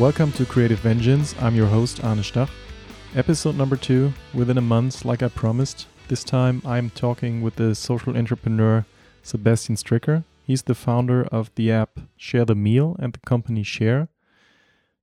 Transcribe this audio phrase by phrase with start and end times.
[0.00, 1.34] Welcome to Creative Vengeance.
[1.42, 2.48] I'm your host, Arne Stach.
[3.14, 5.88] Episode number two, within a month, like I promised.
[6.08, 8.86] This time I'm talking with the social entrepreneur
[9.22, 10.24] Sebastian Stricker.
[10.42, 14.08] He's the founder of the app Share the Meal and the company Share.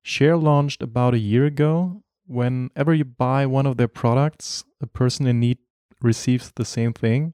[0.02, 2.02] Share launched about a year ago.
[2.26, 5.60] Whenever you buy one of their products, a person in need
[6.02, 7.34] receives the same thing.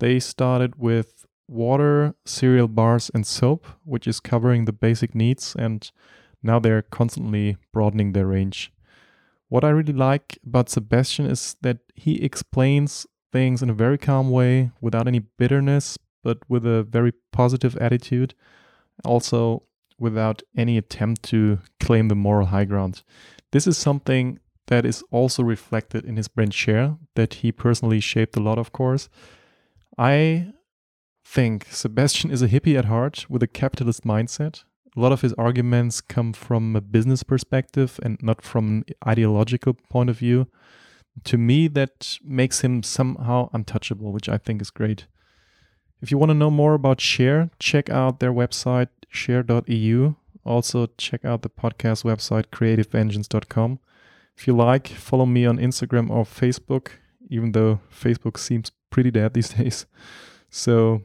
[0.00, 5.88] They started with water, cereal bars, and soap, which is covering the basic needs, and
[6.42, 8.72] now they're constantly broadening their range.
[9.48, 14.30] What I really like about Sebastian is that he explains things in a very calm
[14.30, 18.34] way, without any bitterness, but with a very positive attitude.
[19.04, 19.64] Also,
[19.98, 23.02] without any attempt to claim the moral high ground.
[23.52, 28.36] This is something that is also reflected in his brand share that he personally shaped
[28.36, 29.08] a lot, of course.
[29.98, 30.52] I
[31.24, 34.64] think Sebastian is a hippie at heart with a capitalist mindset.
[34.96, 39.74] A lot of his arguments come from a business perspective and not from an ideological
[39.88, 40.48] point of view.
[41.24, 45.06] To me, that makes him somehow untouchable, which I think is great.
[46.02, 50.14] If you want to know more about Share, check out their website, share.eu.
[50.44, 53.78] Also, check out the podcast website, creativevengeance.com.
[54.36, 56.88] If you like, follow me on Instagram or Facebook,
[57.30, 59.86] even though Facebook seems pretty dead these days.
[60.50, 61.02] So,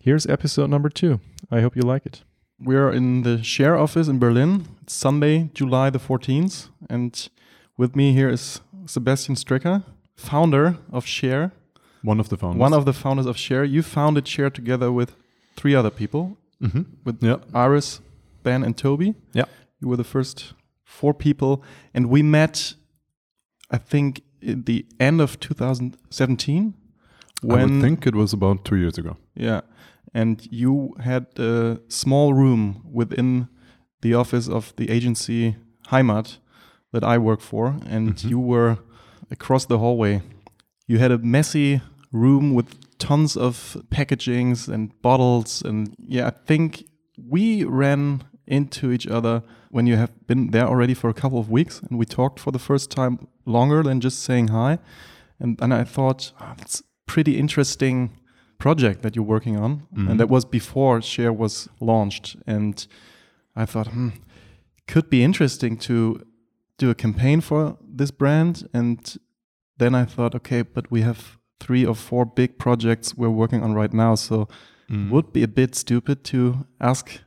[0.00, 1.20] here's episode number two.
[1.50, 2.22] I hope you like it.
[2.58, 4.66] We're in the Share office in Berlin.
[4.82, 6.70] It's Sunday, July the 14th.
[6.88, 7.28] And
[7.76, 11.52] with me here is Sebastian Stricker, founder of Share.
[12.02, 12.58] One of the founders.
[12.58, 13.62] One of the founders of Share.
[13.62, 15.16] You founded Share together with
[15.56, 16.82] three other people, mm-hmm.
[17.04, 17.36] with yeah.
[17.52, 18.00] Iris,
[18.42, 19.14] Ben, and Toby.
[19.34, 19.44] Yeah.
[19.80, 21.62] You were the first four people.
[21.92, 22.74] And we met,
[23.70, 26.74] I think, at the end of 2017.
[27.42, 29.18] When I think it was about two years ago.
[29.34, 29.60] Yeah.
[30.16, 33.48] And you had a small room within
[34.00, 35.56] the office of the agency
[35.88, 36.38] Heimat
[36.90, 37.76] that I work for.
[37.86, 38.28] And mm-hmm.
[38.28, 38.78] you were
[39.30, 40.22] across the hallway.
[40.86, 41.82] You had a messy
[42.12, 45.60] room with tons of packagings and bottles.
[45.60, 46.86] And yeah, I think
[47.18, 51.50] we ran into each other when you have been there already for a couple of
[51.50, 54.78] weeks and we talked for the first time longer than just saying hi.
[55.38, 58.16] And, and I thought, oh, that's pretty interesting
[58.58, 59.86] project that you're working on.
[59.94, 60.08] Mm-hmm.
[60.08, 62.36] And that was before Share was launched.
[62.46, 62.86] And
[63.54, 64.08] I thought, hmm,
[64.86, 66.22] could be interesting to
[66.78, 68.68] do a campaign for this brand.
[68.72, 69.16] And
[69.78, 73.74] then I thought, okay, but we have three or four big projects we're working on
[73.74, 74.14] right now.
[74.14, 74.48] So
[74.90, 75.10] mm.
[75.10, 77.20] would be a bit stupid to ask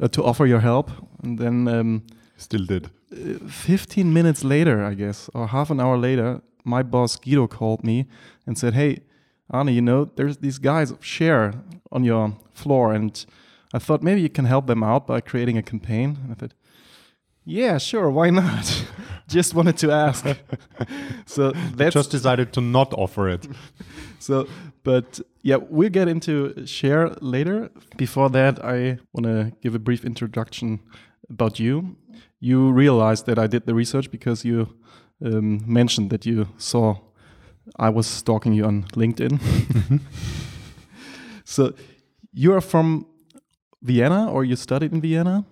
[0.00, 0.90] uh, to offer your help.
[1.22, 2.02] And then um,
[2.36, 2.90] still did.
[3.12, 7.84] Uh, 15 minutes later, I guess, or half an hour later, my boss Guido called
[7.84, 8.06] me
[8.46, 9.00] and said, "Hey,
[9.50, 11.54] Arne, you know, there's these guys of share
[11.90, 13.24] on your floor, and
[13.74, 16.54] I thought maybe you can help them out by creating a campaign." And I thought,
[17.44, 18.84] yeah, sure, why not?
[19.28, 20.26] just wanted to ask.
[21.26, 23.46] so that's just decided to not offer it.
[24.18, 24.46] so,
[24.84, 27.70] but yeah, we'll get into share later.
[27.96, 30.80] Before that, I want to give a brief introduction
[31.28, 31.96] about you.
[32.40, 34.76] You realized that I did the research because you
[35.24, 36.96] um, mentioned that you saw
[37.76, 39.38] I was stalking you on LinkedIn.
[39.38, 39.96] Mm-hmm.
[41.44, 41.72] so
[42.32, 43.06] you are from
[43.82, 45.44] Vienna, or you studied in Vienna?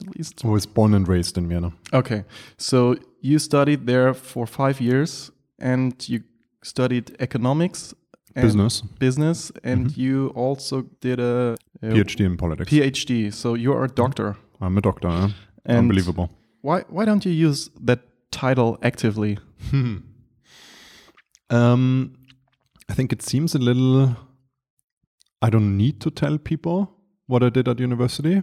[0.00, 0.44] at least?
[0.44, 1.72] I was born and raised in Vienna.
[1.92, 2.24] Okay.
[2.56, 6.22] So you studied there for five years and you
[6.62, 7.94] studied economics.
[8.34, 8.82] business.
[8.98, 9.52] Business.
[9.64, 10.00] And mm-hmm.
[10.00, 12.70] you also did a, a, PhD in politics.
[12.70, 13.32] PhD.
[13.32, 14.36] So you're a doctor.
[14.60, 15.08] I'm a doctor.
[15.08, 15.28] Huh?
[15.66, 16.30] Unbelievable.
[16.60, 18.00] Why, why don't you use that
[18.30, 19.38] title actively?
[21.50, 22.16] um,
[22.88, 24.16] I think it seems a little.
[25.42, 26.92] I don't need to tell people
[27.26, 28.42] what I did at university.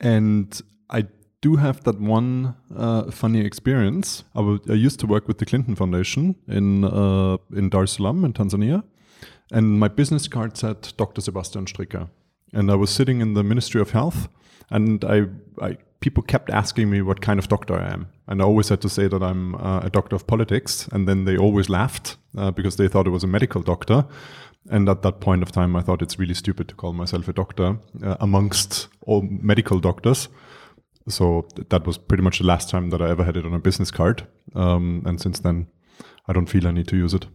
[0.00, 0.60] And
[0.90, 1.04] I
[1.40, 4.24] do have that one uh, funny experience.
[4.34, 7.92] I, w- I used to work with the Clinton Foundation in uh, in Dar es
[7.92, 8.82] Salaam in Tanzania,
[9.52, 11.20] and my business card said Dr.
[11.20, 12.08] Sebastian Stricker,
[12.52, 14.28] and I was sitting in the Ministry of Health,
[14.70, 15.26] and I,
[15.60, 18.80] I people kept asking me what kind of doctor I am, and I always had
[18.82, 22.50] to say that I'm uh, a doctor of politics, and then they always laughed uh,
[22.50, 24.06] because they thought it was a medical doctor.
[24.70, 27.32] And at that point of time, I thought it's really stupid to call myself a
[27.32, 30.28] doctor uh, amongst all medical doctors.
[31.06, 33.52] So th- that was pretty much the last time that I ever had it on
[33.52, 34.26] a business card.
[34.54, 35.66] Um, and since then,
[36.26, 37.26] I don't feel I need to use it.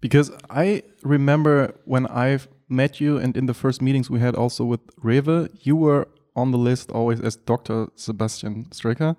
[0.00, 2.38] Because I remember when I
[2.68, 6.50] met you, and in the first meetings we had also with Rewe, you were on
[6.50, 7.88] the list always as Dr.
[7.94, 9.16] Sebastian Stricker.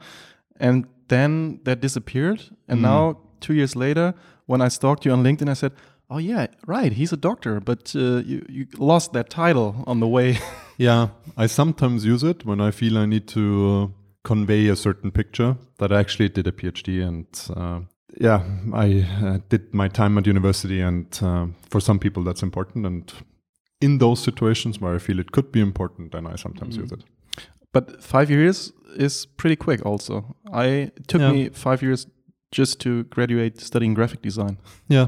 [0.60, 2.42] And then that disappeared.
[2.68, 2.84] And mm.
[2.84, 4.14] now, two years later,
[4.46, 5.74] when I stalked you on LinkedIn, I said,
[6.10, 10.08] oh yeah, right, he's a doctor, but uh, you you lost that title on the
[10.08, 10.38] way.
[10.78, 13.94] yeah, I sometimes use it when I feel I need to
[14.24, 17.26] convey a certain picture that I actually did a PhD and
[17.56, 17.80] uh,
[18.20, 18.44] yeah,
[18.74, 22.86] I uh, did my time at university, and uh, for some people that's important.
[22.86, 23.12] And
[23.82, 26.82] in those situations where I feel it could be important, then I sometimes Mm.
[26.84, 27.04] use it.
[27.74, 29.86] But five years is pretty quick.
[29.86, 30.66] Also, I
[30.98, 31.32] it took Yeah.
[31.34, 32.08] me five years
[32.56, 34.58] just to graduate studying graphic design.
[34.90, 35.08] Yeah,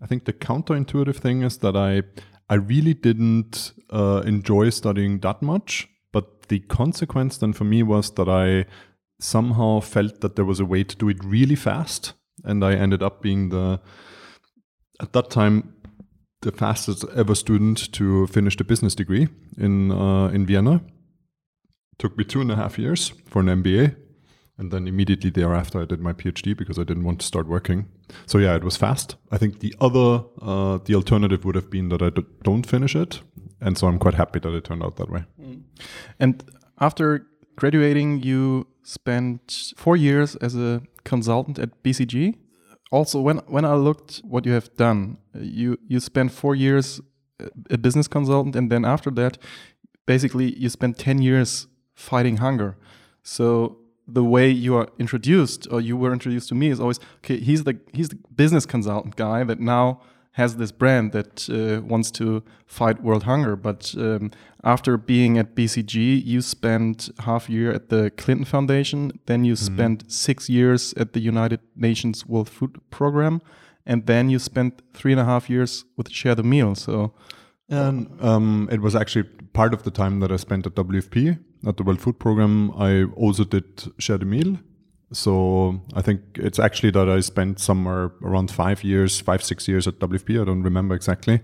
[0.00, 2.02] I think the counterintuitive thing is that I
[2.50, 8.10] I really didn't uh, enjoy studying that much, but the consequence then for me was
[8.14, 8.66] that I
[9.18, 13.02] somehow felt that there was a way to do it really fast, and I ended
[13.02, 13.80] up being the
[15.00, 15.62] at that time
[16.44, 20.80] the fastest ever student to finish the business degree in uh, in Vienna.
[21.98, 23.96] Took me two and a half years for an MBA,
[24.58, 27.86] and then immediately thereafter I did my PhD because I didn't want to start working.
[28.26, 29.16] So yeah, it was fast.
[29.30, 32.94] I think the other, uh, the alternative would have been that I d- don't finish
[32.96, 33.20] it,
[33.60, 35.24] and so I'm quite happy that it turned out that way.
[36.18, 36.44] And
[36.80, 37.26] after
[37.56, 42.34] graduating, you spent four years as a consultant at BCG.
[42.90, 47.00] Also, when when I looked what you have done, you you spent four years
[47.42, 49.38] uh, a business consultant, and then after that,
[50.06, 52.76] basically you spent ten years fighting hunger.
[53.22, 57.38] So the way you are introduced, or you were introduced to me, is always okay.
[57.38, 60.00] He's the he's the business consultant guy that now
[60.34, 63.56] has this brand that uh, wants to fight world hunger.
[63.56, 64.30] But um,
[64.62, 69.18] after being at BCG, you spent half year at the Clinton Foundation.
[69.26, 73.42] Then you spent six years at the United Nations World Food Program,
[73.86, 76.74] and then you spent three and a half years with Share the Meal.
[76.74, 77.12] So
[77.68, 81.76] And um, it was actually part of the time that I spent at WFP at
[81.76, 82.70] the World Food Program.
[82.76, 84.58] I also did share the meal.
[85.12, 89.86] So I think it's actually that I spent somewhere around five years, five six years
[89.86, 90.40] at WFP.
[90.40, 91.40] I don't remember exactly.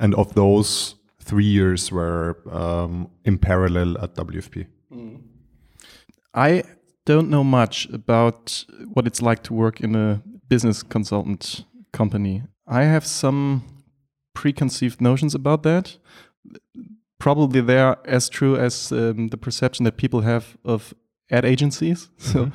[0.00, 4.66] And of those, three years were um, in parallel at WFP.
[6.34, 6.64] I
[7.06, 12.42] don't know much about what it's like to work in a business consultant company.
[12.66, 13.62] I have some
[14.34, 15.96] preconceived notions about that.
[17.18, 20.94] Probably they are as true as um, the perception that people have of
[21.30, 22.10] ad agencies.
[22.18, 22.50] So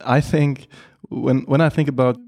[0.00, 0.68] I think
[1.08, 2.18] when when I think about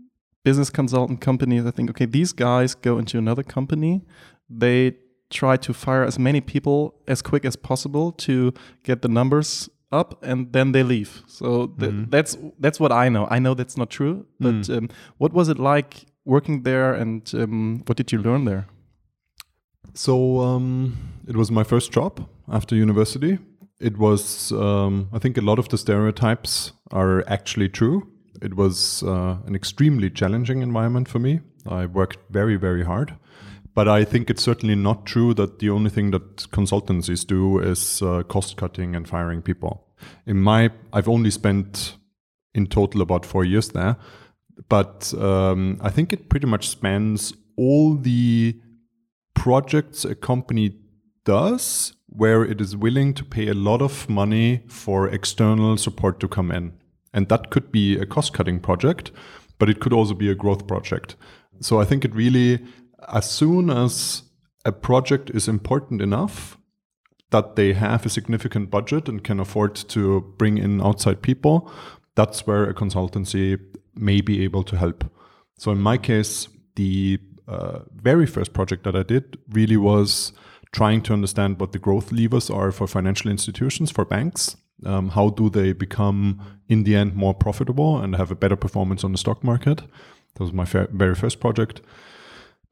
[0.44, 4.02] business consultant companies, I think okay, these guys go into another company,
[4.48, 4.96] they
[5.30, 8.52] try to fire as many people as quick as possible to
[8.82, 11.22] get the numbers up, and then they leave.
[11.26, 13.26] So th- that's that's what I know.
[13.30, 17.82] I know that's not true, but um, what was it like working there, and um,
[17.86, 18.66] what did you learn there?
[19.94, 20.96] So um,
[21.26, 23.38] it was my first job after university.
[23.80, 28.08] It was, um, I think, a lot of the stereotypes are actually true.
[28.42, 31.40] It was uh, an extremely challenging environment for me.
[31.66, 33.16] I worked very, very hard.
[33.74, 38.02] But I think it's certainly not true that the only thing that consultancies do is
[38.02, 39.86] uh, cost cutting and firing people.
[40.26, 41.96] In my, I've only spent
[42.54, 43.96] in total about four years there,
[44.68, 48.58] but um, I think it pretty much spans all the
[49.34, 50.76] projects a company
[51.24, 56.26] does where it is willing to pay a lot of money for external support to
[56.26, 56.72] come in.
[57.12, 59.10] And that could be a cost cutting project,
[59.58, 61.16] but it could also be a growth project.
[61.60, 62.60] So I think it really,
[63.12, 64.22] as soon as
[64.64, 66.56] a project is important enough
[67.30, 71.70] that they have a significant budget and can afford to bring in outside people,
[72.14, 73.58] that's where a consultancy
[73.94, 75.04] may be able to help.
[75.58, 80.32] So in my case, the uh, very first project that I did really was
[80.72, 84.56] trying to understand what the growth levers are for financial institutions, for banks.
[84.84, 89.04] Um, how do they become, in the end, more profitable and have a better performance
[89.04, 89.82] on the stock market?
[90.34, 91.80] That was my very first project.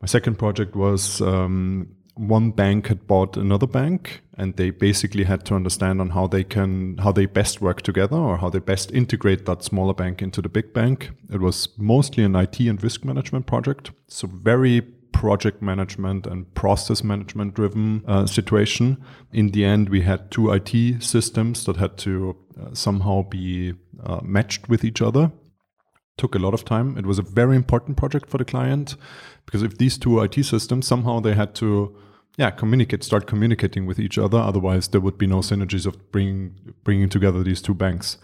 [0.01, 5.45] My second project was um, one bank had bought another bank, and they basically had
[5.47, 8.91] to understand on how they can how they best work together or how they best
[8.93, 11.11] integrate that smaller bank into the big bank.
[11.33, 17.03] It was mostly an IT and risk management project, so very project management and process
[17.03, 19.03] management driven uh, situation.
[19.33, 24.21] In the end, we had two IT systems that had to uh, somehow be uh,
[24.23, 25.33] matched with each other
[26.19, 26.99] took a lot of time.
[26.99, 28.97] It was a very important project for the client
[29.47, 31.97] because if these two IT systems somehow they had to
[32.37, 36.55] yeah communicate start communicating with each other otherwise there would be no synergies of bringing
[36.85, 38.19] bringing together these two banks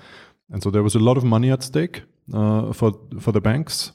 [0.50, 2.03] and so there was a lot of money at stake
[2.35, 3.93] uh, for for the banks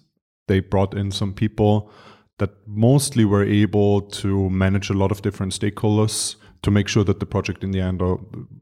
[0.48, 1.92] they brought in some people
[2.40, 7.20] that mostly were able to manage a lot of different stakeholders to make sure that
[7.20, 8.02] the project in the end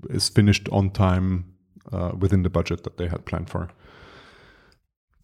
[0.09, 1.45] is finished on time
[1.91, 3.69] uh, within the budget that they had planned for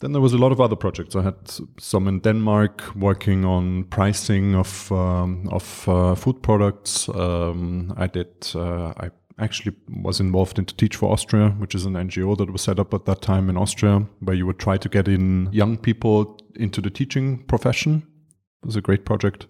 [0.03, 1.15] then there was a lot of other projects.
[1.15, 1.35] I had
[1.79, 7.07] some in Denmark working on pricing of um, of uh, food products.
[7.09, 8.51] Um, I did.
[8.53, 12.61] Uh, I actually was involved into Teach for Austria, which is an NGO that was
[12.61, 15.77] set up at that time in Austria, where you would try to get in young
[15.77, 18.03] people into the teaching profession.
[18.63, 19.47] It was a great project.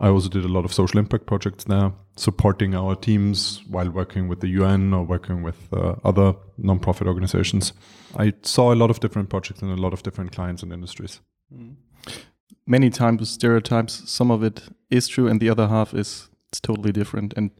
[0.00, 4.28] I also did a lot of social impact projects there, supporting our teams while working
[4.28, 7.72] with the UN or working with uh, other nonprofit organizations.
[8.16, 11.20] I saw a lot of different projects and a lot of different clients and industries.
[11.52, 11.76] Mm.
[12.66, 16.60] Many times with stereotypes, some of it is true, and the other half is it's
[16.60, 17.34] totally different.
[17.36, 17.50] And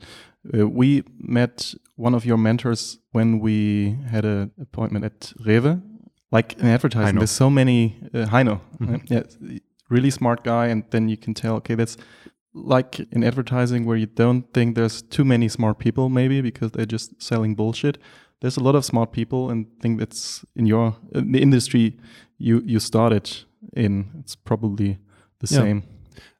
[0.56, 5.82] uh, we met one of your mentors when we had an appointment at Rewe,
[6.30, 7.16] like in advertising.
[7.16, 9.00] There's so many uh, Heino, mm -hmm.
[9.10, 9.22] yeah,
[9.88, 11.96] really smart guy, and then you can tell, okay, that's
[12.54, 16.86] like in advertising where you don't think there's too many smart people, maybe because they're
[16.86, 17.98] just selling bullshit.
[18.40, 21.98] There's a lot of smart people, and think that's in your in the industry
[22.38, 23.30] you you started
[23.76, 24.10] in.
[24.20, 24.98] It's probably
[25.40, 25.60] the yeah.
[25.60, 25.82] same.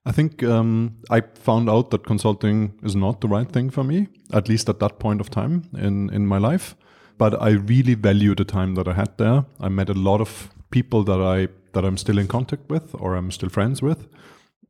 [0.06, 4.08] I think um, I found out that consulting is not the right thing for me,
[4.32, 6.76] at least at that point of time in, in my life.
[7.16, 9.46] But I really value the time that I had there.
[9.60, 13.14] I met a lot of people that I that I'm still in contact with or
[13.14, 14.08] I'm still friends with.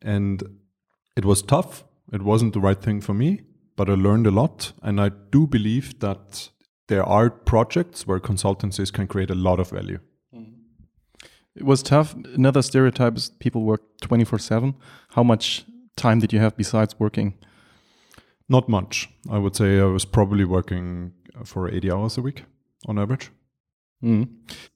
[0.02, 0.42] And
[1.16, 1.84] it was tough.
[2.12, 3.30] It wasn't the right thing for me,
[3.76, 4.72] but I learned a lot.
[4.82, 6.50] And I do believe that
[6.88, 10.00] there are projects where consultancies can create a lot of value.
[10.34, 10.60] Mm-hmm.
[11.56, 12.14] It was tough.
[12.34, 14.74] Another stereotype is people work 24 7.
[15.16, 15.64] How much
[15.96, 17.34] time did you have besides working?
[18.48, 19.08] Not much.
[19.30, 21.12] I would say I was probably working
[21.44, 22.44] for 80 hours a week
[22.86, 23.30] on average.
[24.04, 24.28] Mm.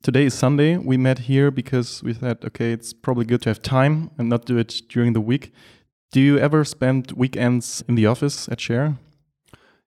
[0.03, 0.79] Today is Sunday.
[0.79, 4.47] We met here because we thought, okay, it's probably good to have time and not
[4.47, 5.53] do it during the week.
[6.13, 8.97] Do you ever spend weekends in the office at Share?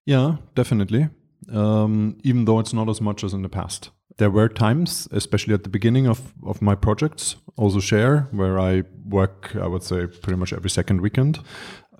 [0.06, 1.10] Yeah, definitely.
[1.52, 3.90] Um, even though it's not as much as in the past
[4.22, 8.84] there were times, especially at the beginning of, of my projects, also share, where I
[9.04, 11.40] work, I would say, pretty much every second weekend.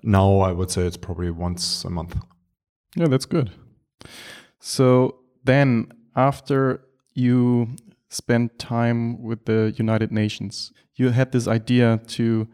[0.04, 2.16] Now I would say it's probably once a month.
[2.94, 3.50] Yeah, that's good.
[4.60, 6.84] So then, after
[7.14, 7.76] you
[8.08, 12.46] spent time with the United Nations, you had this idea to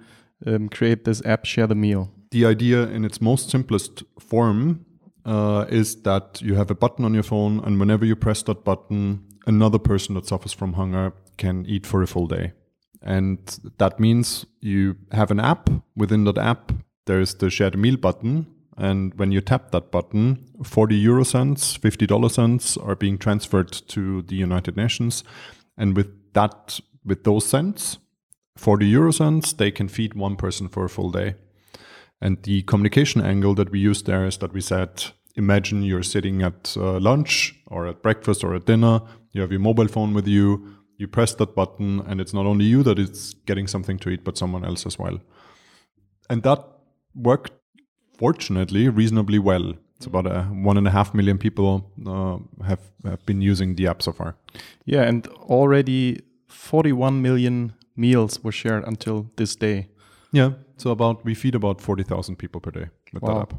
[0.47, 2.11] um, create this app, Share the Meal.
[2.31, 4.85] The idea, in its most simplest form,
[5.25, 8.65] uh, is that you have a button on your phone, and whenever you press that
[8.65, 12.53] button, another person that suffers from hunger can eat for a full day.
[13.03, 13.39] And
[13.79, 15.71] that means you have an app.
[15.97, 16.73] Within that app,
[17.07, 18.47] there's the share the meal button.
[18.79, 23.73] And when you tap that button, 40 euro cents, 50 dollar cents are being transferred
[23.89, 25.25] to the United Nations.
[25.77, 27.99] And with that, with those cents,
[28.57, 31.35] 40 euro cents, they can feed one person for a full day.
[32.21, 35.05] And the communication angle that we used there is that we said,
[35.37, 39.01] imagine you're sitting at uh, lunch or at breakfast or at dinner
[39.33, 42.65] you have your mobile phone with you, you press that button, and it's not only
[42.65, 45.21] you that is getting something to eat, but someone else as well.
[46.29, 46.65] And that
[47.15, 47.53] worked,
[48.19, 49.75] fortunately, reasonably well.
[49.97, 53.89] It's about a one and a half million people uh, have, have been using the
[53.89, 54.37] app so far.
[54.85, 59.89] Yeah, and already 41 million meals were shared until this day.
[60.31, 63.35] Yeah, so about we feed about 40,000 people per day with wow.
[63.35, 63.55] that app.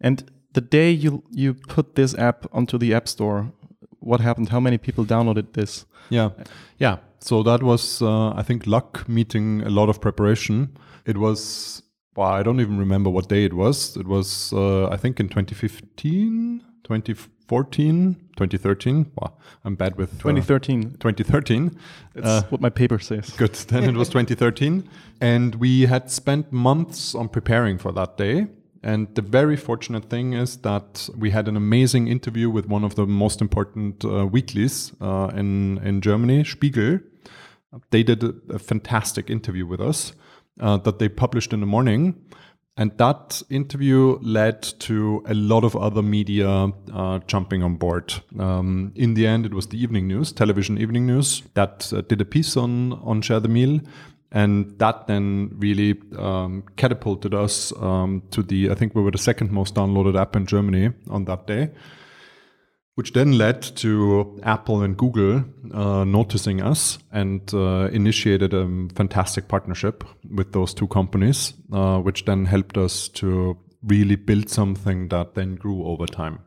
[0.00, 3.52] And the day you you put this app onto the App Store,
[4.00, 4.48] what happened?
[4.48, 5.86] How many people downloaded this?
[6.08, 6.30] Yeah,
[6.78, 6.98] yeah.
[7.20, 10.76] So that was, uh, I think, luck meeting a lot of preparation.
[11.04, 11.82] It was,
[12.16, 13.96] well, I don't even remember what day it was.
[13.96, 19.12] It was, uh, I think, in 2015, 2014, 2013.
[19.14, 20.78] Well, I'm bad with 2013.
[20.80, 21.78] Uh, 2013.
[22.14, 23.30] That's uh, what my paper says.
[23.30, 23.52] Good.
[23.68, 24.88] Then it was 2013,
[25.20, 28.46] and we had spent months on preparing for that day.
[28.82, 32.94] And the very fortunate thing is that we had an amazing interview with one of
[32.94, 37.00] the most important uh, weeklies uh, in, in Germany, Spiegel.
[37.90, 40.12] They did a, a fantastic interview with us
[40.60, 42.14] uh, that they published in the morning.
[42.78, 48.12] And that interview led to a lot of other media uh, jumping on board.
[48.38, 52.20] Um, in the end, it was the evening news, television evening news, that uh, did
[52.20, 53.80] a piece on, on Share the Meal
[54.32, 59.18] and that then really um, catapulted us um, to the, I think we were the
[59.18, 61.70] second most downloaded app in Germany on that day,
[62.96, 69.48] which then led to Apple and Google uh, noticing us and uh, initiated a fantastic
[69.48, 70.02] partnership
[70.34, 75.56] with those two companies, uh, which then helped us to really build something that then
[75.56, 76.38] grew over time.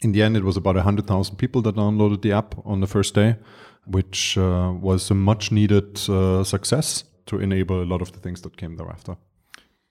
[0.00, 3.14] In the end, it was about 100,000 people that downloaded the app on the first
[3.14, 3.36] day,
[3.84, 8.42] which uh, was a much needed uh, success to enable a lot of the things
[8.42, 9.16] that came thereafter.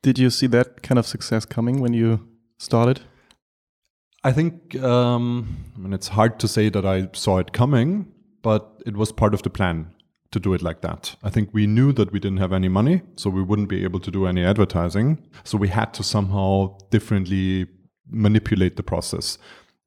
[0.01, 2.25] Did you see that kind of success coming when you
[2.57, 3.01] started?
[4.23, 8.11] I think um, I mean it's hard to say that I saw it coming,
[8.41, 9.93] but it was part of the plan
[10.31, 11.15] to do it like that.
[11.23, 13.99] I think we knew that we didn't have any money, so we wouldn't be able
[14.01, 15.25] to do any advertising.
[15.43, 17.67] So we had to somehow differently
[18.07, 19.37] manipulate the process.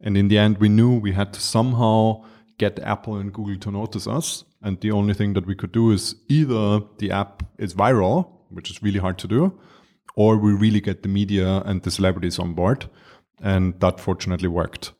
[0.00, 2.24] And in the end, we knew we had to somehow
[2.58, 4.44] get Apple and Google to notice us.
[4.62, 8.70] And the only thing that we could do is either the app is viral, which
[8.70, 9.58] is really hard to do,
[10.16, 12.88] or we really get the media and the celebrities on board.
[13.42, 14.92] And that fortunately worked.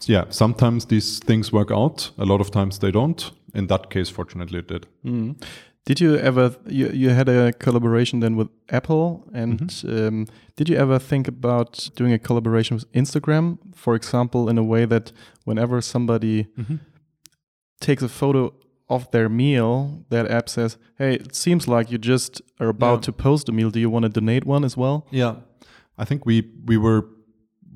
[0.00, 3.30] So yeah, sometimes these things work out, a lot of times they don't.
[3.54, 4.86] In that case, fortunately, it did.
[5.04, 5.42] Mm.
[5.86, 10.08] Did you ever you you had a collaboration then with Apple and mm -hmm.
[10.08, 14.62] um, did you ever think about doing a collaboration with Instagram, for example, in a
[14.62, 15.12] way that
[15.44, 16.78] whenever somebody mm -hmm.
[17.78, 18.52] takes a photo
[18.86, 23.00] of their meal, that app says, "Hey, it seems like you just are about yeah.
[23.00, 23.70] to post a meal.
[23.70, 25.36] Do you want to donate one as well?" Yeah,
[25.98, 27.02] I think we we were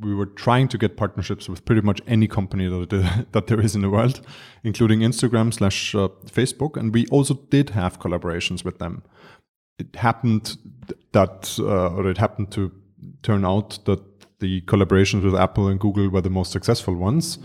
[0.00, 3.74] we were trying to get partnerships with pretty much any company that, that there is
[3.74, 4.20] in the world,
[4.62, 9.02] including Instagram slash uh, Facebook, and we also did have collaborations with them.
[9.78, 10.56] It happened
[11.12, 12.72] that, uh, or it happened to
[13.22, 14.00] turn out that
[14.40, 17.38] the collaborations with Apple and Google were the most successful ones.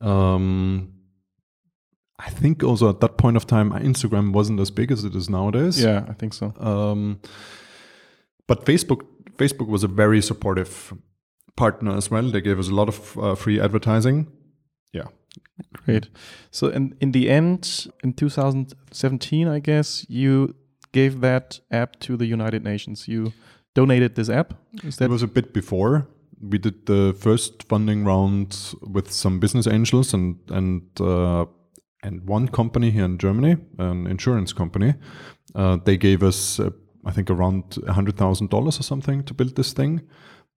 [0.00, 0.92] Um,
[2.18, 5.28] I think also at that point of time, Instagram wasn't as big as it is
[5.28, 5.82] nowadays.
[5.82, 6.54] Yeah, I think so.
[6.58, 7.20] Um,
[8.46, 10.94] but Facebook, Facebook was a very supportive
[11.56, 12.30] partner as well.
[12.30, 14.26] They gave us a lot of uh, free advertising.
[14.92, 15.08] Yeah.
[15.72, 16.08] Great.
[16.50, 20.54] So in in the end, in 2017, I guess you
[20.92, 23.08] gave that app to the United Nations.
[23.08, 23.32] You
[23.74, 24.54] donated this app.
[24.82, 26.06] Is that it was a bit before.
[26.40, 31.46] We did the first funding round with some business angels and and uh,
[32.02, 34.94] and one company here in Germany, an insurance company.
[35.54, 36.70] Uh, they gave us, uh,
[37.04, 40.00] I think, around a hundred thousand dollars or something to build this thing.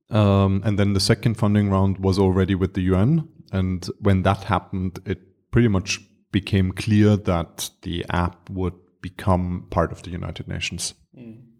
[0.09, 3.27] Um, and then the second funding round was already with the UN.
[3.51, 5.19] And when that happened, it
[5.51, 5.99] pretty much
[6.31, 10.93] became clear that the app would become part of the United Nations.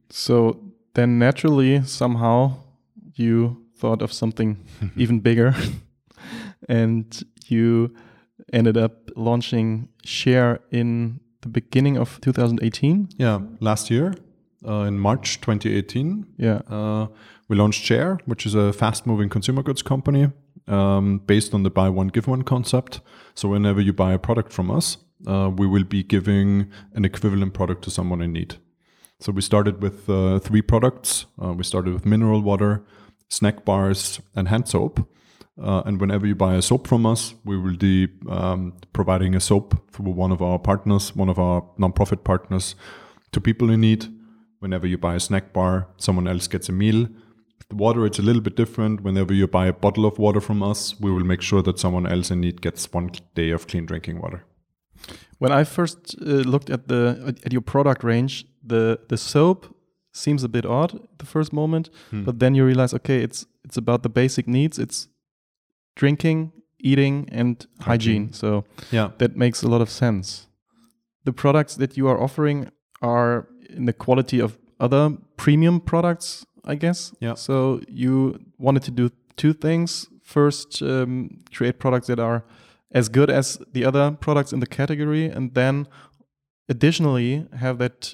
[0.10, 0.60] So
[0.94, 2.64] then naturally, somehow,
[3.16, 4.58] you thought of something
[4.98, 5.56] even bigger.
[6.68, 7.96] and you
[8.52, 13.10] ended up launching Share in the beginning of 2018.
[13.18, 14.14] Yeah, last year
[14.68, 16.26] uh, in March 2018.
[16.38, 16.62] Yeah.
[16.70, 17.08] Uh,
[17.48, 20.30] we launched Share, which is a fast moving consumer goods company
[20.70, 23.02] um, based on the buy one, give one concept.
[23.36, 27.54] So, whenever you buy a product from us, uh, we will be giving an equivalent
[27.54, 28.56] product to someone in need.
[29.20, 31.26] So, we started with uh, three products.
[31.42, 32.84] Uh, we started with mineral water,
[33.30, 35.08] snack bars, and hand soap.
[35.62, 39.42] Uh, and whenever you buy a soap from us, we will be um, providing a
[39.42, 42.76] soap through one of our partners, one of our nonprofit partners,
[43.34, 44.08] to people in need.
[44.60, 47.08] Whenever you buy a snack bar, someone else gets a meal
[47.70, 49.02] the water, it's a little bit different.
[49.02, 52.08] Whenever you buy a bottle of water from us, we will make sure that someone
[52.08, 54.44] else in need gets one day of clean drinking water.
[55.38, 59.76] When I first uh, looked at the at your product range, the the soap
[60.12, 62.24] seems a bit odd at the first moment, hmm.
[62.24, 64.80] but then you realize, okay, it's it's about the basic needs.
[64.80, 65.08] It's
[65.96, 68.24] drinking, eating, and hygiene.
[68.24, 68.34] hygiene.
[68.34, 70.48] So yeah, that makes a lot of sense.
[71.24, 76.76] The products that you are offering are in the quality of other premium products I
[76.76, 77.14] guess.
[77.20, 77.34] Yeah.
[77.34, 80.08] So you wanted to do two things.
[80.24, 82.44] First, um, create products that are
[82.92, 85.88] as good as the other products in the category, and then
[86.68, 88.14] additionally have that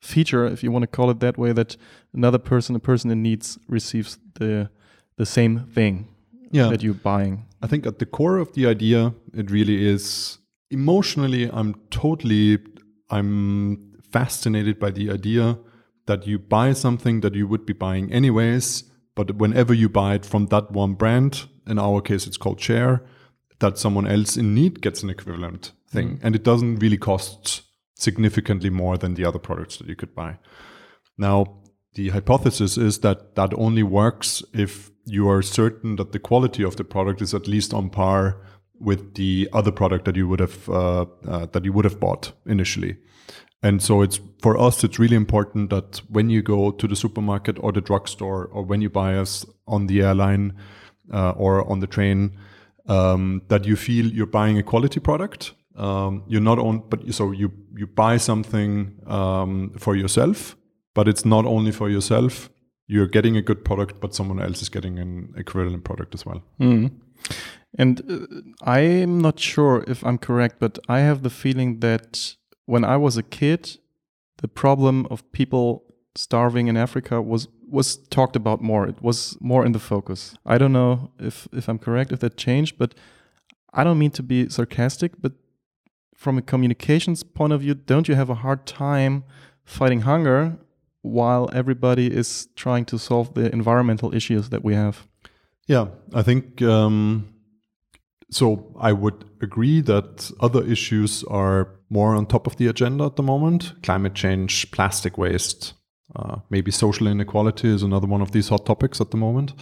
[0.00, 1.76] feature, if you want to call it that way, that
[2.14, 4.70] another person, a person in needs, receives the
[5.16, 6.06] the same thing
[6.52, 6.68] yeah.
[6.68, 7.44] that you're buying.
[7.60, 10.38] I think at the core of the idea, it really is
[10.70, 11.50] emotionally.
[11.52, 12.58] I'm totally
[13.10, 15.58] I'm fascinated by the idea
[16.06, 20.24] that you buy something that you would be buying anyways, but whenever you buy it
[20.24, 23.04] from that one brand, in our case it's called Share,
[23.58, 26.16] that someone else in need gets an equivalent thing.
[26.16, 26.20] Mm.
[26.22, 27.62] And it doesn't really cost
[27.94, 30.38] significantly more than the other products that you could buy.
[31.16, 31.58] Now,
[31.94, 36.76] the hypothesis is that that only works if you are certain that the quality of
[36.76, 38.40] the product is at least on par
[38.78, 42.32] with the other product that you would have uh, uh, that you would have bought
[42.46, 42.96] initially.
[43.62, 47.58] And so it's for us, it's really important that when you go to the supermarket
[47.60, 50.54] or the drugstore, or when you buy us on the airline
[51.12, 52.38] uh, or on the train,
[52.86, 55.54] um, that you feel you're buying a quality product.
[55.76, 60.56] Um, you're not on, but so you you buy something um, for yourself,
[60.94, 62.50] but it's not only for yourself.
[62.86, 66.42] You're getting a good product, but someone else is getting an equivalent product as well.
[66.58, 66.90] Mm.
[67.78, 72.34] And uh, I'm not sure if I'm correct, but I have the feeling that
[72.68, 73.78] when I was a kid,
[74.42, 78.86] the problem of people starving in Africa was was talked about more.
[78.86, 80.36] It was more in the focus.
[80.44, 82.94] I don't know if if I'm correct if that changed, but
[83.72, 85.32] I don't mean to be sarcastic, but
[86.14, 89.24] from a communications point of view, don't you have a hard time
[89.64, 90.58] fighting hunger
[91.00, 95.06] while everybody is trying to solve the environmental issues that we have?
[95.66, 97.28] Yeah, I think um,
[98.30, 103.16] So I would agree that other issues are more on top of the agenda at
[103.16, 105.72] the moment climate change, plastic waste,
[106.16, 109.52] uh, maybe social inequality is another one of these hot topics at the moment.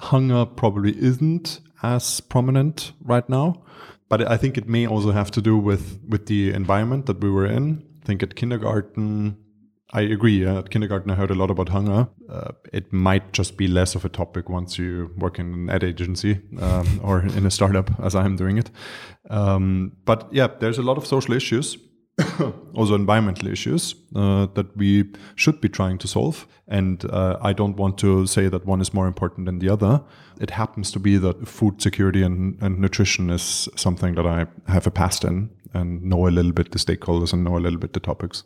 [0.00, 3.62] Hunger probably isn't as prominent right now,
[4.08, 7.30] but I think it may also have to do with, with the environment that we
[7.30, 7.84] were in.
[8.02, 9.36] I think at kindergarten,
[9.94, 10.44] I agree.
[10.44, 12.08] Uh, at kindergarten, I heard a lot about hunger.
[12.28, 15.84] Uh, it might just be less of a topic once you work in an ad
[15.84, 18.70] agency um, or in a startup, as I am doing it.
[19.30, 21.78] Um, but yeah, there's a lot of social issues,
[22.74, 26.48] also environmental issues uh, that we should be trying to solve.
[26.66, 30.02] And uh, I don't want to say that one is more important than the other.
[30.40, 34.88] It happens to be that food security and, and nutrition is something that I have
[34.88, 37.92] a past in and know a little bit the stakeholders and know a little bit
[37.92, 38.42] the topics.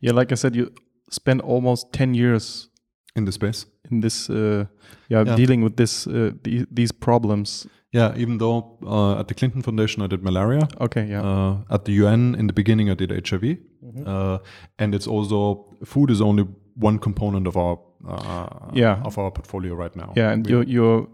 [0.00, 0.72] Yeah, like I said, you
[1.10, 2.68] spent almost 10 years
[3.14, 3.66] in the space?
[3.90, 4.64] in this uh,
[5.08, 7.66] yeah, yeah, dealing with this uh, the, these problems.
[7.92, 10.68] Yeah even though uh, at the clinton foundation i did malaria.
[10.80, 11.22] Okay yeah.
[11.22, 14.40] Uh, at the un in the beginning i did hiv mm -hmm.
[14.78, 16.44] and it's also food is only
[16.82, 19.06] one component of our uh, yeah.
[19.06, 20.12] of our portfolio right now.
[20.16, 21.06] Yeah and we, you're you're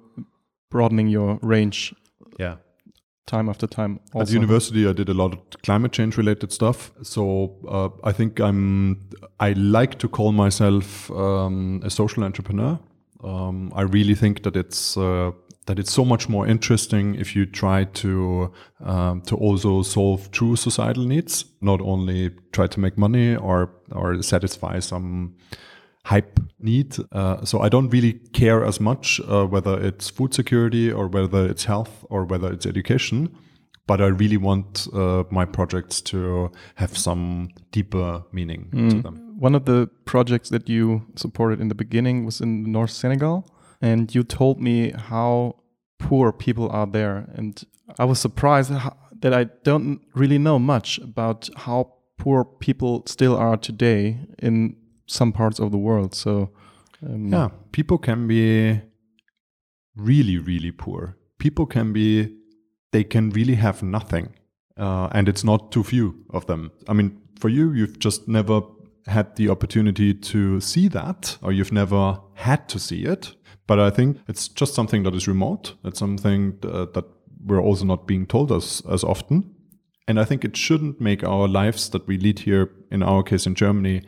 [0.70, 1.94] broadening your range.
[2.38, 2.56] Yeah
[3.26, 4.00] time after time.
[4.12, 4.20] Also.
[4.20, 6.92] At the university, I did a lot of climate change related stuff.
[7.02, 9.08] So uh, I think I'm.
[9.40, 12.78] I like to call myself um, a social entrepreneur.
[13.22, 15.30] Um, I really think that it's uh,
[15.66, 18.52] that it's so much more interesting if you try to
[18.84, 24.22] um, to also solve true societal needs, not only try to make money or or
[24.22, 25.36] satisfy some
[26.04, 26.96] hype need.
[27.12, 31.46] Uh, so I don't really care as much uh, whether it's food security or whether
[31.46, 33.34] it's health or whether it's education.
[33.86, 38.90] But I really want uh, my projects to have some deeper meaning mm.
[38.90, 39.36] to them.
[39.38, 43.44] One of the projects that you supported in the beginning was in North Senegal,
[43.80, 45.56] and you told me how
[45.98, 47.60] poor people are there, and
[47.98, 48.70] I was surprised
[49.20, 54.76] that I don't really know much about how poor people still are today in
[55.12, 56.14] some parts of the world.
[56.14, 56.50] So
[57.06, 58.80] um, yeah, people can be
[59.96, 61.16] really, really poor.
[61.38, 62.36] People can be,
[62.92, 64.34] they can really have nothing,
[64.76, 66.70] uh, and it's not too few of them.
[66.88, 68.62] I mean, for you, you've just never
[69.06, 73.34] had the opportunity to see that, or you've never had to see it.
[73.66, 75.74] But I think it's just something that is remote.
[75.84, 77.04] It's something that, that
[77.44, 79.54] we're also not being told as as often.
[80.08, 83.46] And I think it shouldn't make our lives that we lead here, in our case
[83.46, 84.02] in Germany,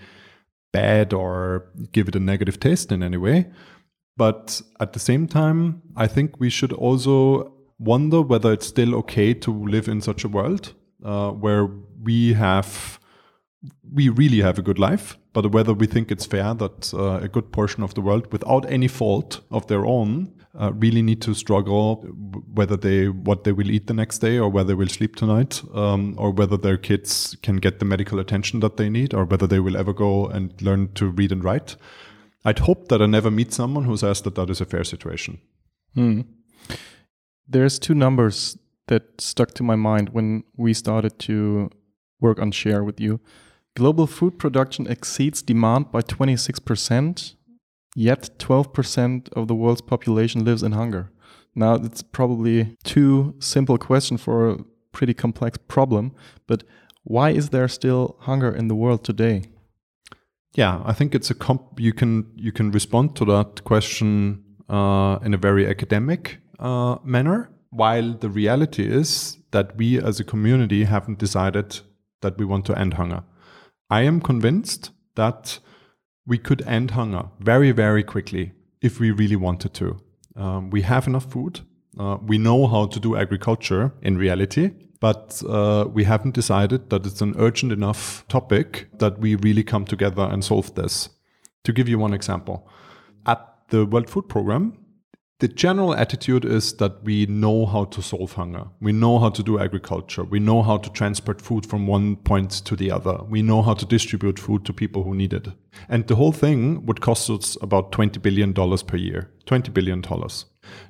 [0.75, 3.47] bad or give it a negative taste in any way.
[4.17, 9.35] But at the same time, I think we should also wonder whether it's still okay
[9.35, 11.69] to live in such a world uh, where
[12.03, 13.01] we have
[13.95, 17.29] we really have a good life, but whether we think it's fair that uh, a
[17.29, 21.35] good portion of the world, without any fault of their own, uh, really need to
[21.35, 21.97] struggle
[22.55, 25.62] whether they what they will eat the next day or whether they will sleep tonight
[25.75, 29.47] um, or whether their kids can get the medical attention that they need or whether
[29.47, 31.77] they will ever go and learn to read and write.
[32.45, 35.38] I'd hope that i never meet someone who says that that is a fair situation.
[35.95, 36.23] Hmm.
[37.47, 41.71] there's two numbers that stuck to my mind when we started to
[42.21, 43.21] work on share with you.
[43.77, 47.35] Global food production exceeds demand by 26%
[47.94, 51.11] Yet 12% of the world's population lives in hunger.
[51.54, 54.59] Now, it's probably too simple question for a
[54.92, 56.12] pretty complex problem,
[56.46, 56.64] but
[57.04, 59.44] why is there still hunger in the world today?
[60.54, 65.18] Yeah, I think it's a comp you can you can respond to that question uh,
[65.22, 70.85] in a very academic uh, manner, while the reality is that we as a community
[70.85, 71.80] haven't decided
[72.22, 73.24] that we want to end hunger.
[73.90, 75.59] I am convinced that
[76.27, 79.99] we could end hunger very, very quickly if we really wanted to.
[80.37, 81.61] Um, we have enough food.
[81.99, 87.07] Uh, we know how to do agriculture in reality, but uh, we haven't decided that
[87.07, 91.11] it's an urgent enough topic that we really come together and solve this.
[91.65, 92.69] To give you one example,
[93.27, 94.84] at the World Food Program,
[95.40, 98.66] the general attitude is that we know how to solve hunger.
[98.81, 100.23] We know how to do agriculture.
[100.23, 103.18] We know how to transport food from one point to the other.
[103.29, 105.49] We know how to distribute food to people who need it.
[105.88, 109.31] And the whole thing would cost us about $20 billion per year.
[109.47, 110.05] $20 billion.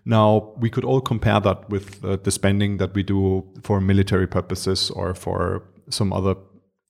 [0.04, 4.26] Now, we could all compare that with uh, the spending that we do for military
[4.26, 6.36] purposes or for some other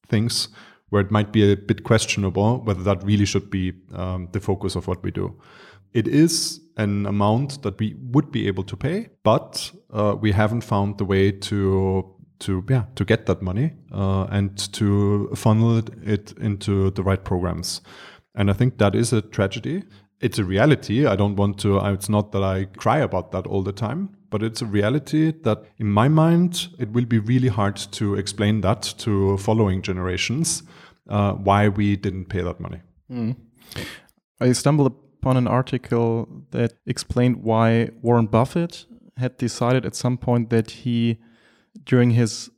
[0.09, 0.49] things
[0.91, 4.77] where it might be a bit questionable whether that really should be um, the focus
[4.77, 5.35] of what we do.
[5.95, 10.63] It is an amount that we would be able to pay, but uh, we haven't
[10.63, 15.91] found the way to to yeah to get that money uh, and to funnel it,
[16.03, 17.81] it into the right programs.
[18.35, 19.85] And I think that is a tragedy.
[20.21, 21.07] It's a reality.
[21.07, 21.79] I don't want to.
[21.93, 25.65] It's not that I cry about that all the time, but it's a reality that,
[25.79, 30.63] in my mind, it will be really hard to explain that to following generations
[31.09, 32.81] uh, why we didn't pay that money.
[33.11, 33.37] Mm.
[34.41, 34.93] I stumbled
[35.25, 38.85] upon an article that explained why Warren Buffett
[39.17, 41.19] had decided at some point that he,
[41.87, 42.51] during his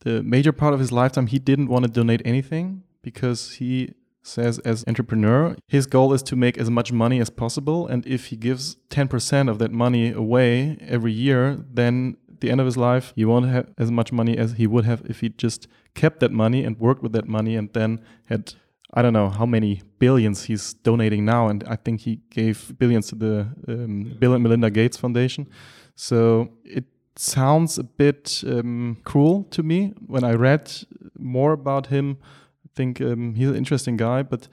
[0.00, 4.58] the major part of his lifetime, he didn't want to donate anything because he says
[4.60, 7.86] as entrepreneur his goal is to make as much money as possible.
[7.86, 12.60] And if he gives 10% of that money away every year then at the end
[12.60, 15.28] of his life he won't have as much money as he would have if he
[15.28, 18.54] just kept that money and worked with that money and then had
[18.94, 23.08] I don't know how many billions he's donating now, and I think he gave billions
[23.08, 25.48] to the um, Bill and Melinda Gates Foundation.
[25.94, 26.84] So it
[27.16, 30.72] sounds a bit um, cruel to me when I read
[31.18, 32.18] more about him.
[32.64, 34.48] I think um, he's an interesting guy, but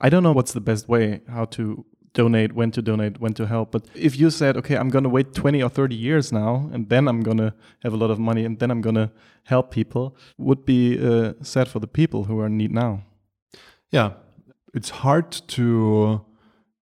[0.00, 3.46] I don't know what's the best way how to donate, when to donate, when to
[3.46, 3.70] help.
[3.70, 6.88] But if you said, okay, I'm going to wait 20 or 30 years now, and
[6.88, 9.10] then I'm going to have a lot of money, and then I'm going to
[9.44, 13.02] help people, would be uh, sad for the people who are in need now.
[13.96, 14.10] Yeah,
[14.74, 16.20] it's hard to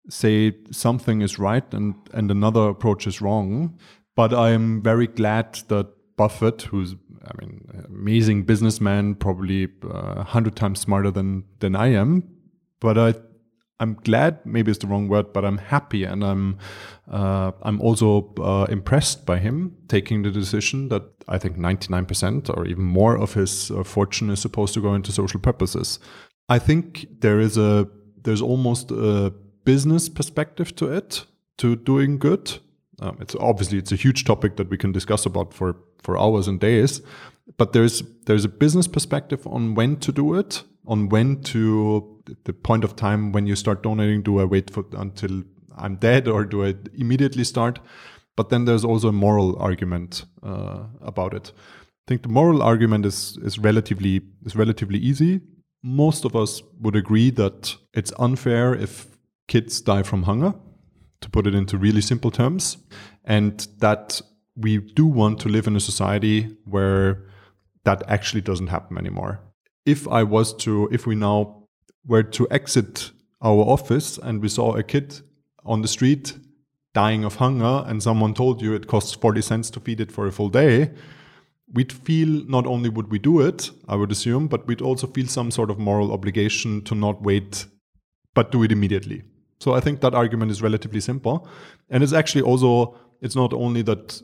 [0.09, 3.79] say something is right and, and another approach is wrong.
[4.15, 6.93] But I'm very glad that Buffett, who's
[7.25, 12.29] I mean, amazing businessman, probably uh, hundred times smarter than than I am.
[12.79, 13.15] But I,
[13.79, 14.45] I'm glad.
[14.45, 16.57] Maybe it's the wrong word, but I'm happy, and I'm,
[17.09, 22.65] uh, I'm also uh, impressed by him taking the decision that I think 99% or
[22.65, 25.99] even more of his uh, fortune is supposed to go into social purposes.
[26.49, 27.87] I think there is a
[28.23, 29.31] there's almost a
[29.63, 31.25] business perspective to it
[31.57, 32.59] to doing good.
[32.99, 36.47] Um, it's obviously it's a huge topic that we can discuss about for for hours
[36.47, 37.01] and days,
[37.57, 42.53] but there's there's a business perspective on when to do it, on when to the
[42.53, 44.23] point of time when you start donating.
[44.23, 45.43] Do I wait for until
[45.77, 47.79] I'm dead or do I immediately start?
[48.35, 51.51] But then there's also a moral argument uh, about it.
[51.55, 55.41] I think the moral argument is is relatively is relatively easy
[55.81, 59.07] most of us would agree that it's unfair if
[59.47, 60.53] kids die from hunger,
[61.21, 62.77] to put it into really simple terms,
[63.25, 64.21] and that
[64.55, 67.25] we do want to live in a society where
[67.83, 69.39] that actually doesn't happen anymore.
[69.85, 71.67] If I was to, if we now
[72.05, 73.11] were to exit
[73.41, 75.21] our office and we saw a kid
[75.65, 76.37] on the street
[76.93, 80.27] dying of hunger and someone told you it costs 40 cents to feed it for
[80.27, 80.91] a full day,
[81.73, 85.27] we'd feel not only would we do it, I would assume, but we'd also feel
[85.27, 87.65] some sort of moral obligation to not wait,
[88.33, 89.23] but do it immediately.
[89.59, 91.47] So I think that argument is relatively simple.
[91.89, 94.21] And it's actually also, it's not only that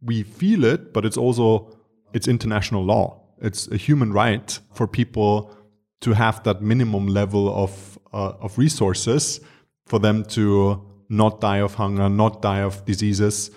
[0.00, 1.76] we feel it, but it's also,
[2.12, 3.20] it's international law.
[3.40, 5.54] It's a human right for people
[6.00, 9.40] to have that minimum level of, uh, of resources
[9.86, 13.50] for them to not die of hunger, not die of diseases,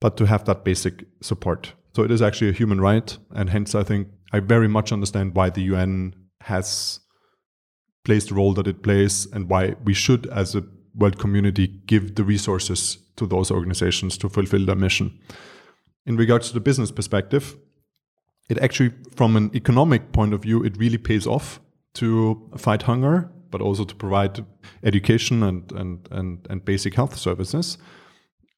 [0.00, 1.72] but to have that basic support.
[1.96, 3.16] So it is actually a human right.
[3.34, 7.00] And hence, I think I very much understand why the UN has
[8.04, 10.62] placed the role that it plays and why we should, as a
[10.94, 15.18] world community, give the resources to those organizations to fulfill their mission.
[16.04, 17.56] In regards to the business perspective,
[18.50, 21.60] it actually, from an economic point of view, it really pays off
[21.94, 24.44] to fight hunger, but also to provide
[24.82, 27.78] education and, and, and, and basic health services.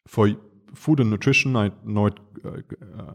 [0.09, 0.35] For
[0.74, 2.61] food and nutrition, I know it, uh,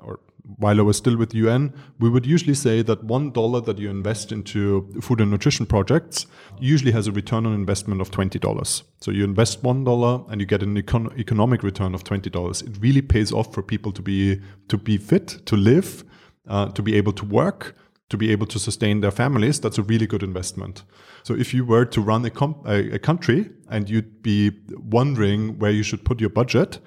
[0.04, 0.20] or
[0.58, 3.90] while I was still with UN, we would usually say that one dollar that you
[3.90, 6.26] invest into food and nutrition projects
[6.60, 8.84] usually has a return on investment of twenty dollars.
[9.00, 12.62] So you invest one dollar and you get an econ- economic return of twenty dollars.
[12.62, 16.04] It really pays off for people to be to be fit, to live,
[16.48, 17.76] uh, to be able to work,
[18.10, 19.62] to be able to sustain their families.
[19.62, 20.84] That's a really good investment.
[21.24, 25.72] So if you were to run a, com- a country and you'd be wondering where
[25.72, 26.80] you should put your budget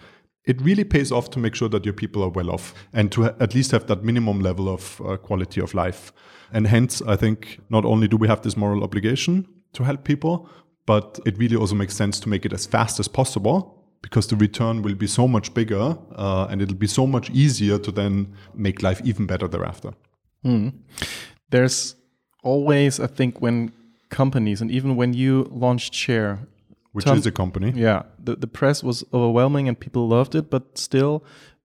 [0.46, 3.24] it really pays off to make sure that your people are well off and to
[3.24, 6.12] at least have that minimum level of uh, quality of life.
[6.52, 10.48] And hence, I think not only do we have this moral obligation to help people,
[10.86, 14.36] but it really also makes sense to make it as fast as possible because the
[14.36, 18.32] return will be so much bigger uh, and it'll be so much easier to then
[18.54, 19.92] make life even better thereafter.
[20.44, 20.72] Mm.
[21.50, 21.96] There's
[22.44, 23.72] always, I think, when
[24.10, 26.46] companies and even when you launched Share,
[26.96, 27.72] which Tom, is a company.
[27.76, 31.22] Yeah, the the press was overwhelming and people loved it, but still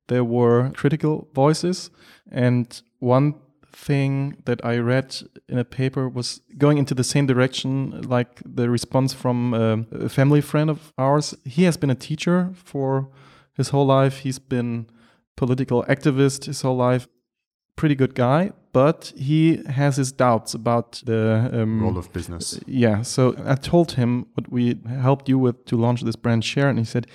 [0.08, 1.90] there were critical voices.
[2.30, 3.36] And one
[3.72, 5.10] thing that I read
[5.48, 10.10] in a paper was going into the same direction, like the response from um, a
[10.10, 11.34] family friend of ours.
[11.46, 13.08] He has been a teacher for
[13.54, 14.20] his whole life.
[14.26, 14.88] He's been
[15.38, 17.08] political activist his whole life.
[17.78, 22.60] Pretty good guy, but he has his doubts about the um, role of business.
[22.66, 26.70] Yeah, so I told him what we helped you with to launch this brand share,
[26.70, 27.08] and he said,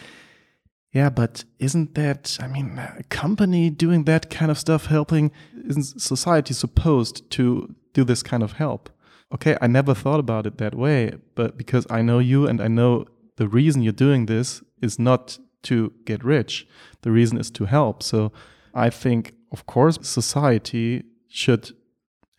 [0.93, 5.31] yeah, but isn't that, I mean, a company doing that kind of stuff helping?
[5.69, 8.89] Isn't society supposed to do this kind of help?
[9.35, 12.69] Okay, I never thought about it that way, but because I know you and I
[12.69, 16.67] know the reason you're doing this is not to get rich,
[17.03, 18.03] the reason is to help.
[18.03, 18.33] So
[18.73, 21.05] I think, of course, society
[21.37, 21.73] should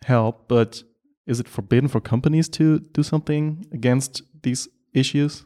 [0.04, 0.82] help, but
[1.26, 5.44] is it forbidden for companies to do something against these issues?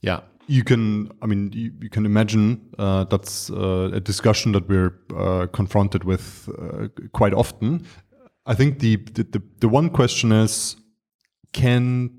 [0.00, 4.68] Yeah, you can i mean you, you can imagine uh, that's uh, a discussion that
[4.68, 7.86] we're uh, confronted with uh, quite often.
[8.46, 10.76] I think the, the the one question is
[11.52, 12.10] can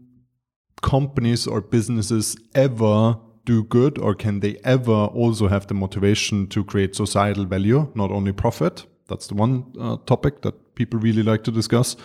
[0.81, 6.63] companies or businesses ever do good or can they ever also have the motivation to
[6.63, 11.43] create societal value not only profit that's the one uh, topic that people really like
[11.43, 11.95] to discuss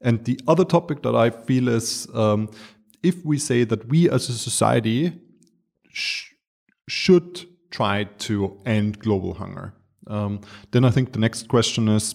[0.00, 2.48] and the other topic that i feel is um,
[3.02, 5.12] if we say that we as a society
[5.90, 6.34] sh
[6.88, 9.74] should try to end global hunger.
[10.06, 12.14] Um, then I think the next question is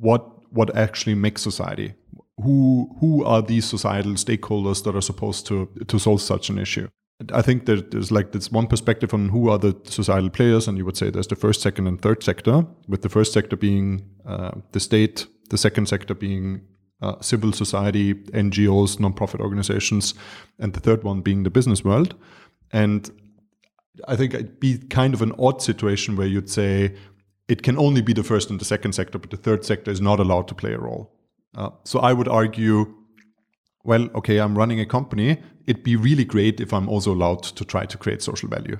[0.00, 0.22] what
[0.52, 1.94] what actually makes society?
[2.42, 6.88] Who who are these societal stakeholders that are supposed to to solve such an issue?
[7.32, 10.76] I think that there's like this one perspective on who are the societal players, and
[10.76, 14.04] you would say there's the first, second, and third sector, with the first sector being
[14.26, 16.60] uh, the state, the second sector being
[17.00, 20.14] uh, civil society, NGOs, non-profit organizations,
[20.58, 22.14] and the third one being the business world.
[22.72, 23.10] And
[24.08, 26.94] I think it'd be kind of an odd situation where you'd say
[27.48, 30.00] it can only be the first and the second sector, but the third sector is
[30.00, 31.12] not allowed to play a role.
[31.54, 32.94] Uh, so I would argue,
[33.86, 35.40] well, okay, I'm running a company.
[35.66, 38.78] It'd be really great if I'm also allowed to try to create social value.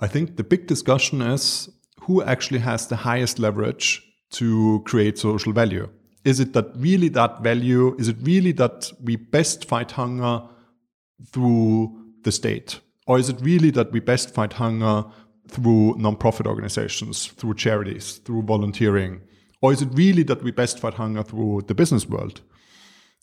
[0.00, 1.68] I think the big discussion is
[2.00, 5.88] who actually has the highest leverage to create social value.
[6.24, 7.94] Is it that really that value?
[7.98, 10.42] Is it really that we best fight hunger
[11.30, 12.80] through the state?
[13.06, 15.04] Or is it really that we best fight hunger
[15.48, 19.20] through nonprofit organizations, through charities, through volunteering?
[19.60, 22.40] Or is it really that we best fight hunger through the business world?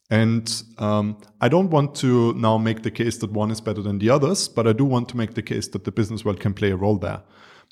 [0.10, 4.00] And um, I don't want to now make the case that one is better than
[4.00, 6.54] the others, but I do want to make the case that the business world can
[6.54, 7.22] play a role there.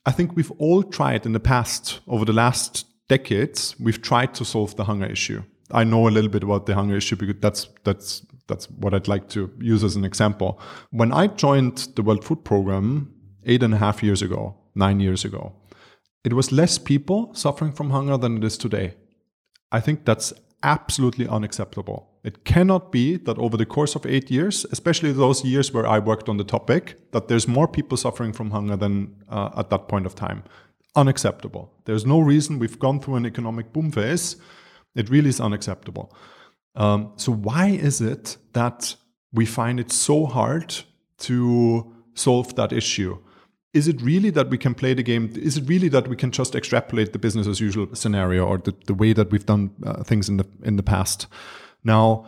[0.05, 4.45] I think we've all tried in the past, over the last decades, we've tried to
[4.45, 5.43] solve the hunger issue.
[5.71, 9.09] I know a little bit about the hunger issue because that's that's that's what I'd
[9.09, 10.61] like to use as an example.
[10.91, 13.13] When I joined the World Food Program
[13.45, 15.53] eight and a half years ago, nine years ago,
[16.23, 18.93] it was less people suffering from hunger than it is today.
[19.71, 20.31] I think that's
[20.63, 22.09] absolutely unacceptable.
[22.23, 25.99] It cannot be that over the course of eight years, especially those years where I
[25.99, 29.87] worked on the topic, that there's more people suffering from hunger than uh, at that
[29.87, 30.43] point of time.
[30.95, 31.73] Unacceptable.
[31.85, 34.35] There's no reason we've gone through an economic boom phase.
[34.95, 36.13] It really is unacceptable.
[36.75, 38.95] Um, so, why is it that
[39.31, 40.75] we find it so hard
[41.19, 43.19] to solve that issue?
[43.73, 45.31] Is it really that we can play the game?
[45.35, 48.73] Is it really that we can just extrapolate the business as usual scenario or the,
[48.85, 51.27] the way that we've done uh, things in the in the past?
[51.83, 52.25] Now,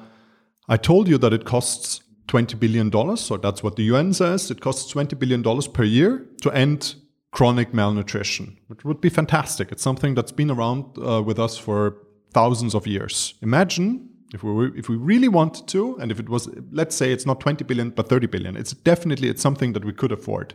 [0.67, 4.51] I told you that it costs twenty billion dollars, so that's what the UN says.
[4.51, 6.95] It costs twenty billion dollars per year to end
[7.31, 9.71] chronic malnutrition, which would be fantastic.
[9.71, 11.97] It's something that's been around uh, with us for
[12.33, 13.33] thousands of years.
[13.41, 17.25] Imagine if we if we really wanted to, and if it was, let's say it's
[17.25, 20.53] not 20 billion but 30 billion, it's definitely it's something that we could afford.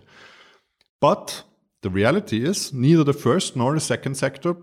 [1.04, 1.42] But
[1.82, 4.56] the reality is, neither the first nor the second sector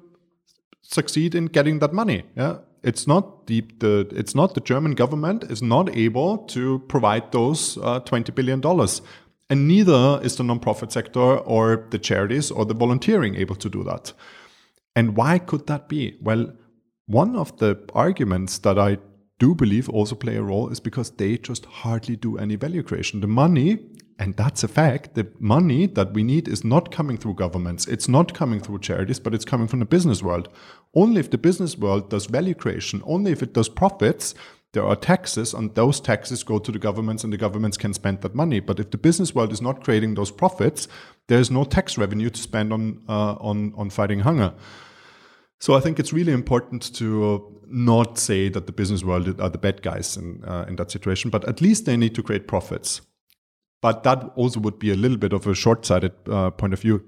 [0.82, 2.24] succeed in getting that money.
[2.36, 7.32] Yeah, it's not the, the it's not the German government is not able to provide
[7.32, 9.04] those uh, 20 billion dollars,
[9.52, 13.84] and neither is the nonprofit sector or the charities or the volunteering able to do
[13.84, 14.14] that.
[14.96, 16.18] And why could that be?
[16.22, 16.54] Well
[17.06, 18.98] one of the arguments that I
[19.38, 23.22] do believe also play a role is because they just hardly do any value creation.
[23.22, 23.80] The money,
[24.22, 28.08] and that's a fact, the money that we need is not coming through governments, it's
[28.08, 30.48] not coming through charities, but it's coming from the business world.
[30.94, 34.36] Only if the business world does value creation, only if it does profits,
[34.74, 38.22] there are taxes, and those taxes go to the governments, and the governments can spend
[38.22, 38.60] that money.
[38.60, 40.88] But if the business world is not creating those profits,
[41.28, 44.54] there is no tax revenue to spend on uh, on on fighting hunger.
[45.60, 49.58] So I think it's really important to not say that the business world are the
[49.58, 53.02] bad guys in, uh, in that situation, but at least they need to create profits.
[53.82, 57.04] But that also would be a little bit of a short-sighted uh, point of view.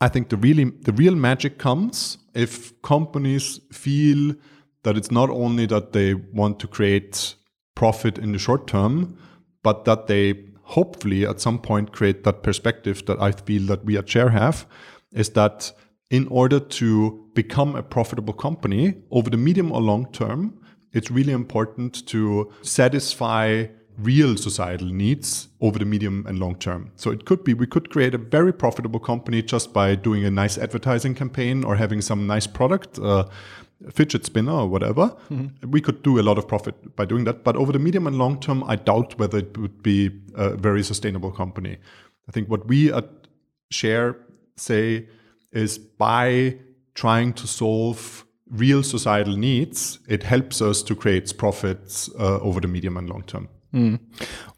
[0.00, 4.34] I think the really the real magic comes if companies feel
[4.82, 7.34] that it's not only that they want to create
[7.74, 9.16] profit in the short term,
[9.62, 13.96] but that they hopefully at some point create that perspective that I feel that we
[13.96, 14.66] at Share have,
[15.12, 15.72] is that
[16.10, 20.60] in order to become a profitable company over the medium or long term,
[20.92, 23.66] it's really important to satisfy
[23.98, 26.90] real societal needs over the medium and long term.
[26.96, 30.30] So it could be we could create a very profitable company just by doing a
[30.30, 32.98] nice advertising campaign or having some nice product.
[32.98, 33.24] Uh,
[33.90, 35.70] fidget spinner or whatever mm-hmm.
[35.70, 38.16] we could do a lot of profit by doing that but over the medium and
[38.16, 41.76] long term i doubt whether it would be a very sustainable company
[42.26, 43.04] i think what we at
[43.70, 44.16] share
[44.56, 45.06] say
[45.52, 46.56] is by
[46.94, 52.68] trying to solve real societal needs, it helps us to create profits uh, over the
[52.68, 53.48] medium and long term.
[53.76, 54.00] Mm.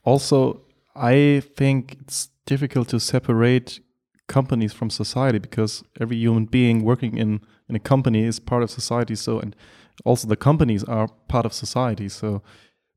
[0.05, 0.63] Also,
[0.95, 3.81] I think it's difficult to separate
[4.29, 8.71] companies from society because every human being working in, in a company is part of
[8.71, 9.17] society.
[9.17, 9.57] So, and
[10.05, 12.09] also the companies are part of society.
[12.09, 12.43] So,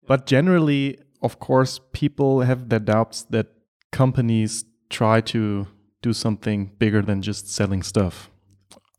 [0.08, 3.48] but generally, of course, people have their doubts that
[3.92, 5.68] companies try to
[6.02, 8.30] do something bigger than just selling stuff.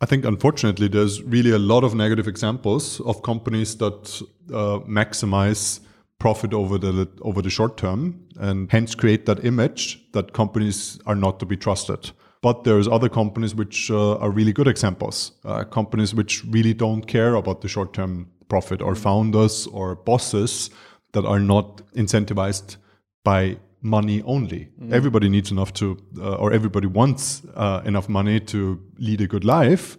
[0.01, 5.81] I think, unfortunately, there's really a lot of negative examples of companies that uh, maximize
[6.23, 8.01] profit over the over the short term,
[8.39, 12.13] and hence create that image that companies are not to be trusted.
[12.43, 15.33] But there's other companies which uh, are really good examples.
[15.45, 20.71] Uh, companies which really don't care about the short term profit, or founders or bosses
[21.13, 22.77] that are not incentivized
[23.25, 24.69] by money only.
[24.81, 24.93] Mm.
[24.93, 28.59] Everybody needs enough to, uh, or everybody wants uh, enough money to
[28.99, 29.99] lead a good life.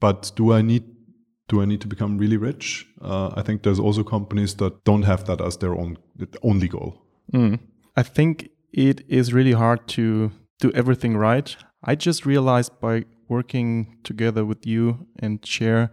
[0.00, 0.84] But do I need
[1.50, 2.86] do I need to become really rich?
[3.02, 5.98] Uh, I think there's also companies that don't have that as their own
[6.42, 7.02] only goal.
[7.34, 7.58] Mm.
[7.96, 10.30] I think it is really hard to
[10.60, 11.56] do everything right.
[11.82, 15.90] I just realized by working together with you and Share,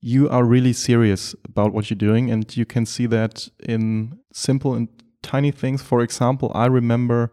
[0.00, 4.74] you are really serious about what you're doing and you can see that in simple
[4.74, 4.88] and
[5.22, 5.82] tiny things.
[5.82, 7.32] For example, I remember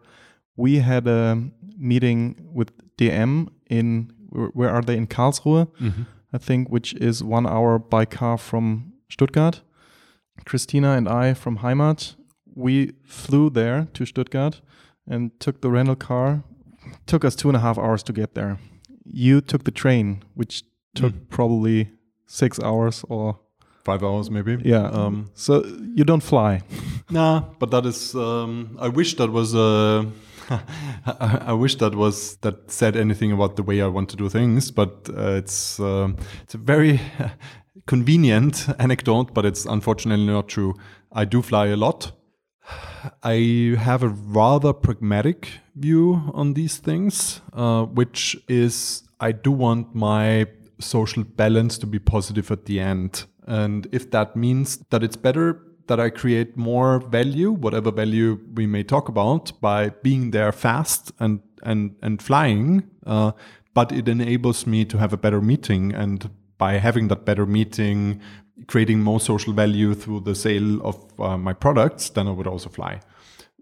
[0.56, 1.40] we had a
[1.78, 6.02] meeting with DM in where are they in Karlsruhe, mm-hmm.
[6.32, 9.62] I think, which is one hour by car from Stuttgart.
[10.44, 12.14] Christina and I from Heimat,
[12.54, 14.60] we flew there to Stuttgart
[15.08, 16.44] and took the rental car.
[17.06, 18.58] Took us two and a half hours to get there.
[19.04, 20.62] You took the train, which
[20.94, 21.28] took mm.
[21.28, 21.90] probably
[22.26, 23.38] six hours or
[23.84, 24.58] five hours maybe.
[24.64, 24.86] Yeah.
[24.88, 25.64] Um, so
[25.94, 26.62] you don't fly.
[27.10, 28.14] nah, but that is.
[28.14, 29.54] Um, I wish that was.
[29.54, 30.04] Uh,
[31.06, 34.70] I wish that was that said anything about the way I want to do things,
[34.70, 36.10] but uh, it's uh,
[36.42, 37.00] it's a very
[37.86, 40.74] convenient anecdote, but it's unfortunately not true.
[41.12, 42.12] I do fly a lot.
[43.22, 49.94] I have a rather pragmatic view on these things, uh, which is I do want
[49.94, 50.46] my
[50.78, 53.24] social balance to be positive at the end.
[53.46, 58.66] And if that means that it's better that I create more value, whatever value we
[58.66, 63.32] may talk about, by being there fast and and and flying, uh,
[63.74, 68.20] but it enables me to have a better meeting, and by having that better meeting,
[68.66, 72.70] creating more social value through the sale of uh, my products, then I would also
[72.70, 73.00] fly.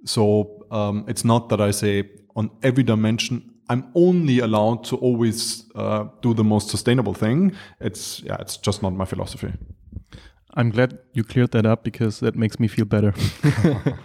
[0.05, 5.65] So um, it's not that I say on every dimension I'm only allowed to always
[5.75, 7.53] uh, do the most sustainable thing.
[7.81, 9.53] It's yeah, it's just not my philosophy.
[10.55, 13.15] I'm glad you cleared that up because that makes me feel better.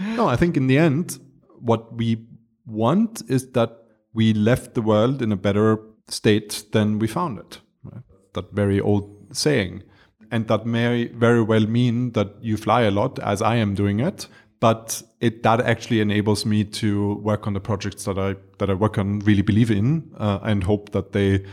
[0.00, 1.18] no, I think in the end,
[1.60, 2.26] what we
[2.66, 3.78] want is that
[4.14, 7.60] we left the world in a better state than we found it.
[7.84, 8.02] Right?
[8.34, 9.82] That very old saying.
[10.30, 14.00] And that may very well mean that you fly a lot, as I am doing
[14.00, 14.28] it,
[14.60, 18.74] but it that actually enables me to work on the projects that I that I
[18.74, 21.44] work on, really believe in, uh, and hope that they,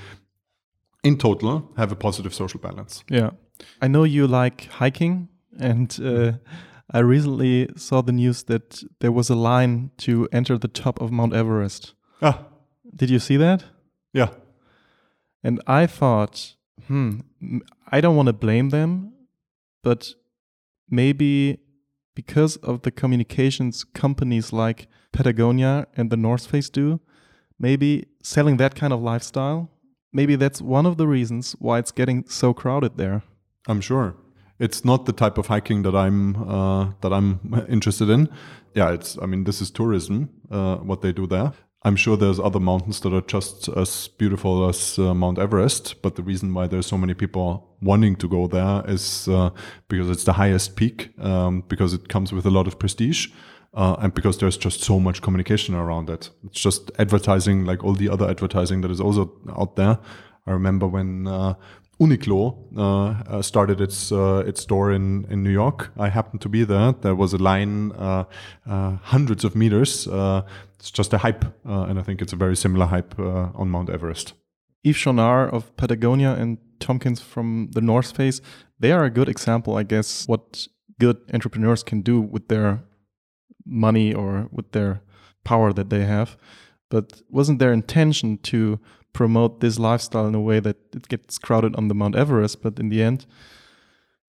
[1.03, 3.03] in total, have a positive social balance.
[3.09, 3.31] Yeah.
[3.81, 5.29] I know you like hiking,
[5.59, 6.33] and uh,
[6.91, 11.11] I recently saw the news that there was a line to enter the top of
[11.11, 11.93] Mount Everest.
[12.21, 12.45] Ah.
[12.95, 13.63] Did you see that?
[14.13, 14.29] Yeah.
[15.43, 16.55] And I thought,
[16.87, 17.19] hmm,
[17.91, 19.13] I don't want to blame them,
[19.83, 20.15] but
[20.89, 21.59] maybe
[22.15, 26.99] because of the communications companies like Patagonia and the North Face do,
[27.57, 29.69] maybe selling that kind of lifestyle,
[30.11, 33.23] maybe that's one of the reasons why it's getting so crowded there.
[33.67, 34.15] I'm sure.
[34.59, 37.39] It's not the type of hiking that I'm uh, that I'm
[37.69, 38.29] interested in.
[38.75, 39.17] Yeah, it's.
[39.21, 40.29] I mean, this is tourism.
[40.51, 41.53] Uh, what they do there.
[41.83, 46.15] I'm sure there's other mountains that are just as beautiful as uh, Mount Everest, but
[46.15, 49.51] the reason why there's so many people wanting to go there is uh,
[49.87, 53.27] because it's the highest peak, um, because it comes with a lot of prestige,
[53.73, 56.29] uh, and because there's just so much communication around it.
[56.43, 59.99] It's just advertising, like all the other advertising that is also out there.
[60.45, 61.53] I remember when uh,
[61.99, 65.91] Uniqlo uh, uh, started its uh, its store in in New York.
[65.97, 66.93] I happened to be there.
[66.93, 68.23] There was a line uh,
[68.65, 70.07] uh, hundreds of meters.
[70.07, 70.43] Uh,
[70.75, 74.33] it's just a hype, and I think it's a very similar hype on Mount Everest.
[74.83, 78.41] Yves Chouinard of Patagonia and Tompkins from the North Face,
[78.79, 80.67] they are a good example, I guess, what
[80.99, 82.83] good entrepreneurs can do with their
[83.65, 85.01] money or with their
[85.43, 86.37] power that they have.
[86.89, 88.79] But wasn't their intention to
[89.13, 92.61] promote this lifestyle in a way that it gets crowded on the Mount Everest?
[92.61, 93.25] But in the end,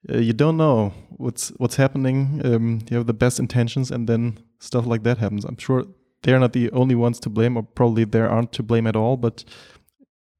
[0.09, 2.41] uh, you don't know what's what's happening.
[2.45, 5.45] Um, you have the best intentions, and then stuff like that happens.
[5.45, 5.85] I'm sure
[6.23, 9.17] they're not the only ones to blame, or probably they aren't to blame at all.
[9.17, 9.45] But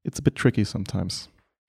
[0.03, 1.27] it's a bit tricky sometimes.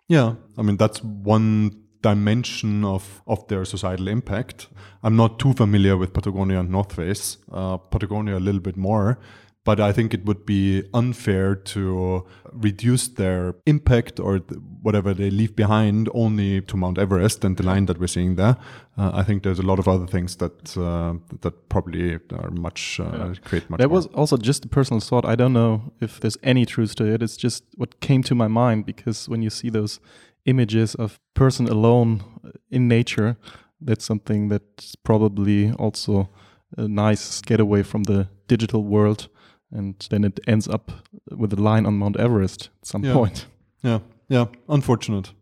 [0.09, 4.68] Yeah, I mean that's one dimension of of their societal impact.
[5.03, 7.39] I'm not too familiar with Patagonia and North Face.
[7.51, 9.18] Uh, Patagonia a little bit more,
[9.64, 15.30] but I think it would be unfair to reduce their impact or th- whatever they
[15.30, 18.56] leave behind only to Mount Everest and the line that we're seeing there.
[18.98, 22.98] Uh, I think there's a lot of other things that uh, that probably are much
[22.98, 23.34] uh, yeah.
[23.44, 23.78] create much.
[23.78, 23.98] That more.
[23.98, 25.24] was also just a personal thought.
[25.24, 27.22] I don't know if there's any truth to it.
[27.22, 30.00] It's just what came to my mind because when you see those
[30.44, 32.24] images of person alone
[32.68, 33.36] in nature,
[33.80, 36.28] that's something that's probably also
[36.76, 39.28] a nice getaway from the digital world
[39.73, 40.93] and then it ends up
[41.31, 43.14] with a line on Mount Everest at some yeah.
[43.14, 43.47] point.
[43.85, 43.99] Yeah,
[44.29, 45.33] yeah, unfortunate.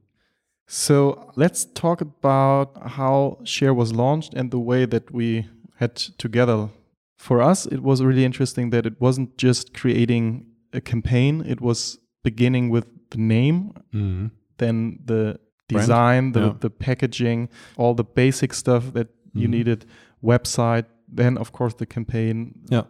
[0.67, 6.71] So let's talk about how Share was launched and the way that we had together.
[7.19, 11.99] For us, it was really interesting that it wasn't just creating a campaign, it was
[12.23, 14.29] beginning with the name, mm-hmm.
[14.57, 16.55] then the design, the, yeah.
[16.61, 19.51] the packaging, all the basic stuff that you mm-hmm.
[19.51, 19.85] needed,
[20.25, 22.55] website, then, of course, the campaign.
[22.71, 22.85] Yeah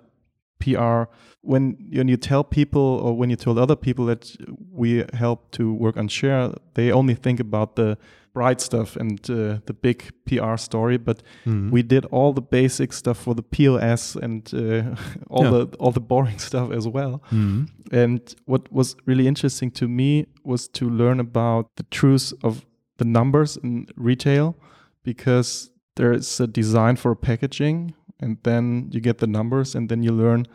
[0.61, 1.11] PR.
[1.43, 4.37] When when you tell people or when you told other people that
[4.71, 7.97] we help to work on share, they only think about the
[8.33, 10.99] bright stuff and uh, the big PR story.
[10.99, 11.71] But mm-hmm.
[11.71, 14.95] we did all the basic stuff for the POS and uh,
[15.31, 15.51] all Yeah.
[15.51, 17.23] the all the boring stuff as well.
[17.31, 17.65] Mm-hmm.
[17.93, 22.65] And what was really interesting to me was to learn about the truth of
[22.99, 24.55] the numbers in retail
[25.03, 30.03] because there is a design for packaging and then you get the numbers and then
[30.03, 30.47] you learn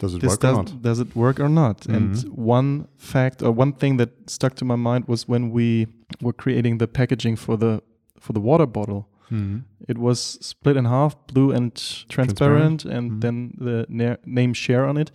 [0.00, 0.82] Does it work or not?
[0.82, 1.94] does it work or not Mhm.
[1.96, 5.86] and one fact or one thing that stuck to my mind was when we
[6.20, 7.80] were creating the packaging for the
[8.20, 9.58] for the water bottle Mm-hmm.
[9.88, 11.74] it was split in half blue and
[12.08, 12.84] transparent, Transparent.
[12.84, 13.20] and Mhm.
[13.20, 15.10] then the na- name share on it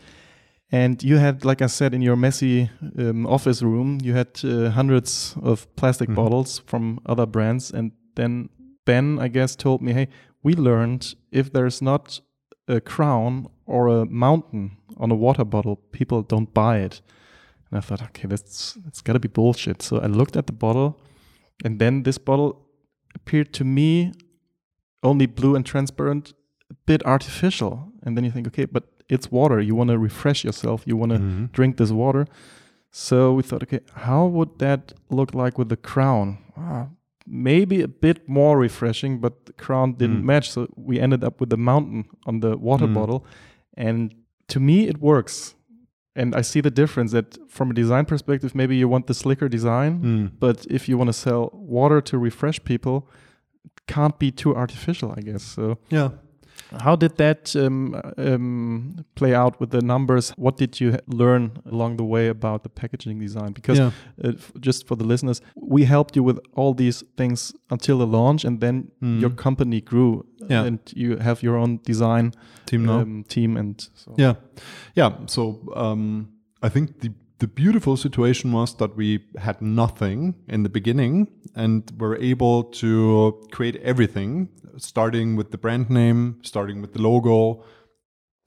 [0.71, 4.69] and you had like i said in your messy um, office room you had uh,
[4.71, 6.15] hundreds of plastic Mhm.
[6.15, 8.49] bottles from other brands and then
[8.85, 10.07] ben i guess told me hey
[10.43, 12.21] we learned if there's not
[12.67, 17.01] a crown or a mountain on a water bottle people don't buy it.
[17.71, 19.81] And i thought okay that's it's got to be bullshit.
[19.81, 20.99] So i looked at the bottle
[21.65, 22.65] and then this bottle
[23.15, 24.11] appeared to me
[25.03, 26.33] only blue and transparent
[26.71, 27.91] a bit artificial.
[28.03, 29.59] And then you think okay but it's water.
[29.59, 30.83] You want to refresh yourself.
[30.85, 31.51] You want to Mhm.
[31.51, 32.25] drink this water.
[32.91, 36.37] So we thought okay how would that look like with the crown?
[36.57, 36.87] Ah,
[37.31, 40.25] maybe a bit more refreshing but the crown didn't Mm.
[40.25, 42.93] match so we ended up with the mountain on the water Mm.
[42.93, 43.25] bottle
[43.77, 44.13] and
[44.47, 45.55] to me it works
[46.15, 49.47] and i see the difference that from a design perspective maybe you want the slicker
[49.49, 50.31] design Mm.
[50.39, 52.97] but if you want to sell water to refresh people
[53.65, 56.09] it can't be too artificial i guess so Yeah.
[56.85, 61.97] How did that um, um, play out with the numbers what did you learn along
[61.97, 63.91] the way about the packaging design because yeah.
[64.23, 68.45] uh, just for the listeners we helped you with all these things until the launch
[68.45, 69.19] and then Mm.
[69.21, 70.65] your company grew Yeah.
[70.67, 72.31] and you have your own design
[72.65, 72.99] Team now.
[73.01, 74.33] um, team and so Yeah,
[74.95, 75.11] yeah.
[75.25, 75.41] So
[75.75, 76.27] um,
[76.61, 81.91] I think the the beautiful situation was that we had nothing in the beginning and
[81.97, 87.63] were able to create everything, starting with the brand name, starting with the logo,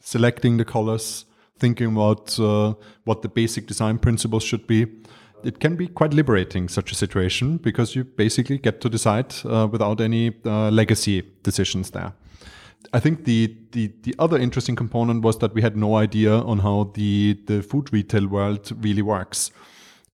[0.01, 1.25] selecting the colors,
[1.59, 2.75] thinking about uh,
[3.05, 4.87] what the basic design principles should be.
[5.43, 9.67] It can be quite liberating such a situation because you basically get to decide uh,
[9.71, 12.13] without any uh, legacy decisions there.
[12.93, 16.59] I think the, the the other interesting component was that we had no idea on
[16.61, 19.51] how the the food retail world really works.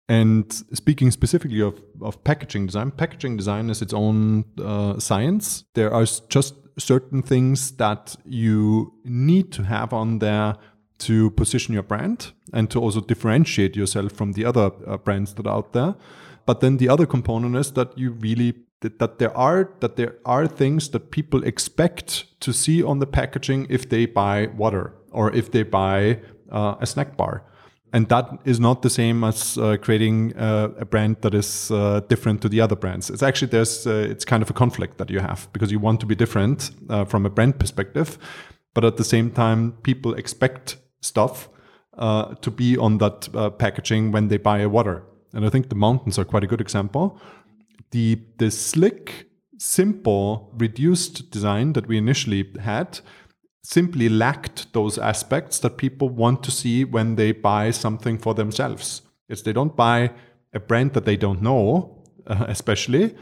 [0.09, 5.65] And speaking specifically of, of packaging design, packaging design is its own uh, science.
[5.75, 10.57] There are just certain things that you need to have on there
[11.01, 15.47] to position your brand and to also differentiate yourself from the other uh, brands that
[15.47, 15.95] are out there.
[16.47, 20.15] But then the other component is that you really that, that there are that there
[20.25, 25.33] are things that people expect to see on the packaging if they buy water or
[25.33, 26.21] if they buy
[26.51, 27.45] uh, a snack bar.
[27.93, 32.01] And that is not the same as uh, creating uh, a brand that is uh,
[32.09, 33.09] different to the other brands.
[33.09, 36.01] It's actually there's uh, it's kind of a conflict that you have because you want
[36.01, 38.19] to be different uh, from a brand perspective
[38.75, 41.49] but at the same time people expect stuff
[41.97, 45.03] uh, to be on that packaging when they buy a water.
[45.33, 47.21] And i think the mountains are quite a good example
[47.91, 49.29] the the slick
[49.59, 53.01] simple, reduced design that we initially had
[53.63, 59.03] simply lacked those aspects that people want to see when they buy something for themselves.
[59.29, 60.13] It's they don't buy
[60.55, 63.15] a brand that they don't know, uh, especially,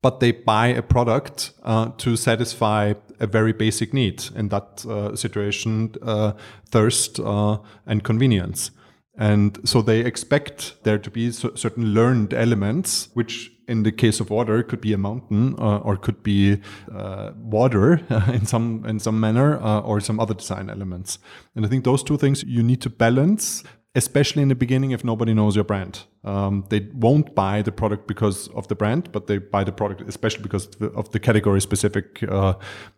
[0.00, 5.16] but they buy a product uh, to satisfy a very basic need in that uh,
[5.16, 6.32] situation uh,
[6.70, 8.70] thirst uh, and convenience.
[9.16, 14.30] And so they expect there to be certain learned elements, which in the case of
[14.30, 16.60] water could be a mountain uh, or could be
[16.94, 21.18] uh, water in some in some manner uh, or some other design elements.
[21.54, 23.62] And I think those two things you need to balance,
[23.94, 26.04] especially in the beginning if nobody knows your brand.
[26.24, 30.02] Um, they won't buy the product because of the brand, but they buy the product
[30.08, 32.54] especially because of the category specific uh,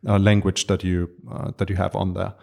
[0.07, 2.35] uh, language that you uh, that you have on there.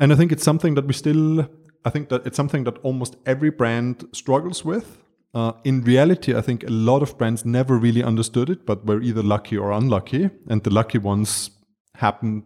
[0.00, 1.48] And I think it's something that we still
[1.84, 5.02] I think that it's something that almost every brand struggles with.
[5.34, 9.00] Uh, in reality, I think a lot of brands never really understood it, but were
[9.00, 10.30] either lucky or unlucky.
[10.48, 11.50] And the lucky ones
[11.94, 12.44] happen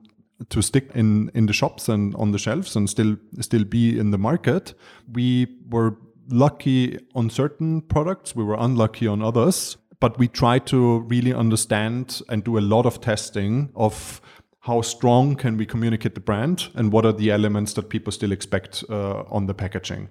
[0.49, 4.11] to stick in, in the shops and on the shelves and still still be in
[4.11, 4.75] the market.
[5.13, 5.97] We were
[6.29, 9.77] lucky on certain products, we were unlucky on others.
[10.01, 14.21] But we try to really understand and do a lot of testing of
[14.63, 18.31] how strong can we communicate the brand and what are the elements that people still
[18.31, 20.09] expect uh, on the packaging.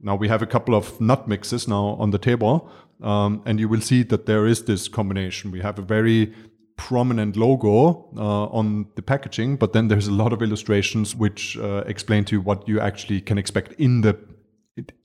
[0.00, 2.70] Now we have a couple of nut mixes now on the table,
[3.02, 5.50] um, and you will see that there is this combination.
[5.50, 6.32] We have a very
[6.76, 11.84] prominent logo uh, on the packaging, but then there's a lot of illustrations which uh,
[11.86, 14.18] explain to you what you actually can expect in the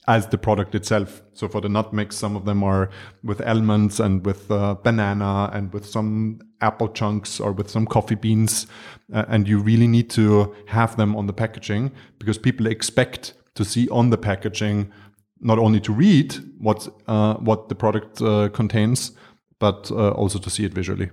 [0.08, 1.22] as the product itself.
[1.34, 2.90] So for the nut mix, some of them are
[3.24, 8.16] with almonds and with uh, banana and with some apple chunks or with some coffee
[8.16, 8.68] beans.
[9.14, 13.66] Uh, and you really need to have them on the packaging because people expect to
[13.66, 14.92] see on the packaging
[15.40, 19.12] not only to read what uh, what the product uh, contains,
[19.60, 21.10] but uh, also to see it visually.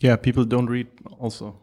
[0.00, 1.58] Yeah, people don't read also.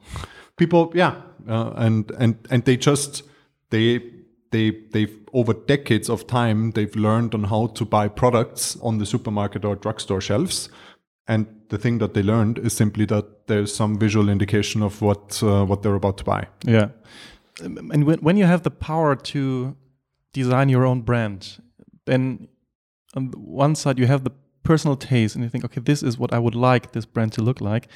[0.58, 3.24] People, yeah, uh, and and and they just
[3.70, 4.13] they
[4.54, 9.06] they they've over decades of time they've learned on how to buy products on the
[9.06, 10.70] supermarket or drugstore shelves.
[11.28, 15.42] And the thing that they learned is simply that there's some visual indication of what
[15.44, 16.48] uh, what they're about to buy.
[16.66, 16.90] Yeah.
[17.62, 19.76] And when, when you have the power to
[20.34, 21.62] design your own brand
[22.06, 22.48] then
[23.16, 24.32] on one side you have the
[24.64, 27.42] personal taste and you think okay this is what i would like this brand to
[27.42, 27.88] look like.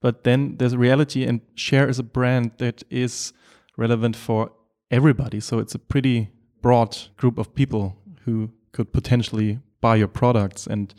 [0.00, 3.32] But then there's reality and share is a brand that is
[3.76, 4.52] relevant for
[4.90, 5.40] everybody.
[5.40, 6.30] So it's a pretty
[6.62, 10.66] broad group of people who could potentially buy your products.
[10.66, 10.94] And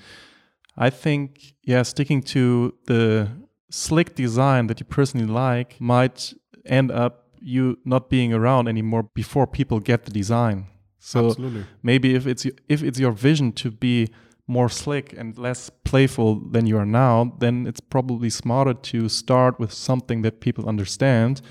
[0.75, 3.29] I think, yeah, sticking to the
[3.69, 6.33] slick design that you personally like might
[6.65, 10.67] end up you not being around anymore before people get the design.
[10.99, 11.65] So Absolutely.
[11.83, 14.09] maybe if it's if it's your vision to be
[14.47, 19.59] more slick and less playful than you are now, then it's probably smarter to start
[19.59, 21.41] with something that people understand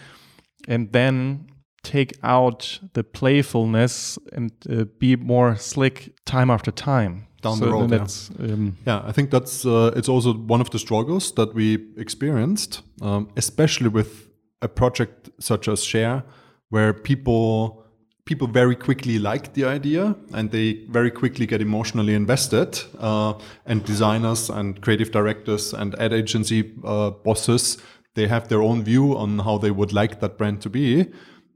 [0.67, 1.47] and then
[1.87, 7.71] take out the playfulness and uh, be more slick time after time down so the
[7.71, 7.91] road.
[7.91, 8.53] Yeah.
[8.53, 9.03] Um, yeah.
[9.07, 13.89] I think that's uh, it's also one of the struggles that we experienced, um, especially
[13.89, 14.29] with
[14.63, 16.25] a project such as Share,
[16.71, 17.83] where people
[18.25, 22.81] people very quickly like the idea and they very quickly get emotionally invested.
[22.99, 23.35] Uh,
[23.65, 27.79] and designers and creative directors and ad agency uh, bosses
[28.17, 31.07] they have their own view on how they would like that brand to be.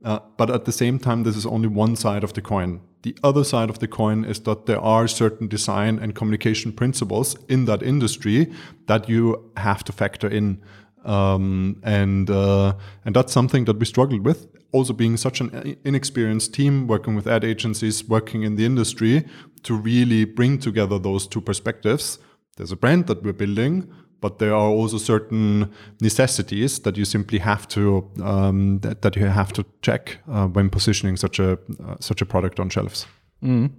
[0.04, 2.80] Uh, but at the same time, this is only one side of the coin.
[3.02, 7.36] The other side of the coin is that there are certain design and communication principles
[7.48, 8.52] in that industry
[8.86, 10.62] that you have to factor in.
[11.04, 12.74] Um, and uh,
[13.04, 14.46] and that's something that we struggled with.
[14.72, 19.24] Also, being such an inexperienced team, working with ad agencies, working in the industry,
[19.62, 22.18] to really bring together those two perspectives.
[22.56, 23.90] There's a brand that we're building,
[24.20, 29.26] but there are also certain necessities that you simply have to um, that, that, you
[29.26, 33.06] have to check uh, when positioning such a uh, such a product on shelves.
[33.42, 33.70] Mm.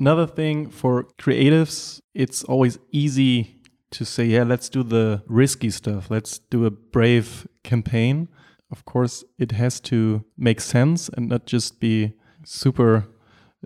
[0.00, 3.60] Another thing for creatives, it's always easy
[3.92, 6.10] to say, yeah, let's do the risky stuff.
[6.10, 8.28] Let's do a brave campaign.
[8.70, 12.14] Of course, it has to make sense and not just be
[12.44, 13.06] super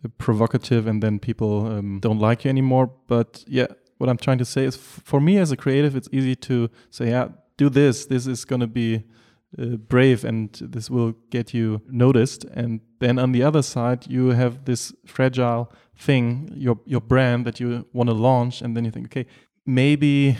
[0.05, 2.91] uh, provocative and then people um, don't like you anymore.
[3.07, 3.69] But yeah,
[3.99, 7.11] what I'm trying to say is for me as a creative, it's easy to say,
[7.11, 8.07] yeah, do this.
[8.07, 9.05] This is going to be
[9.59, 12.45] uh, brave and this will get you noticed.
[12.45, 17.59] And then on the other side, you have this fragile thing, your, your brand that
[17.59, 18.61] you want to launch.
[18.61, 19.27] And then you think, okay,
[19.65, 20.37] maybe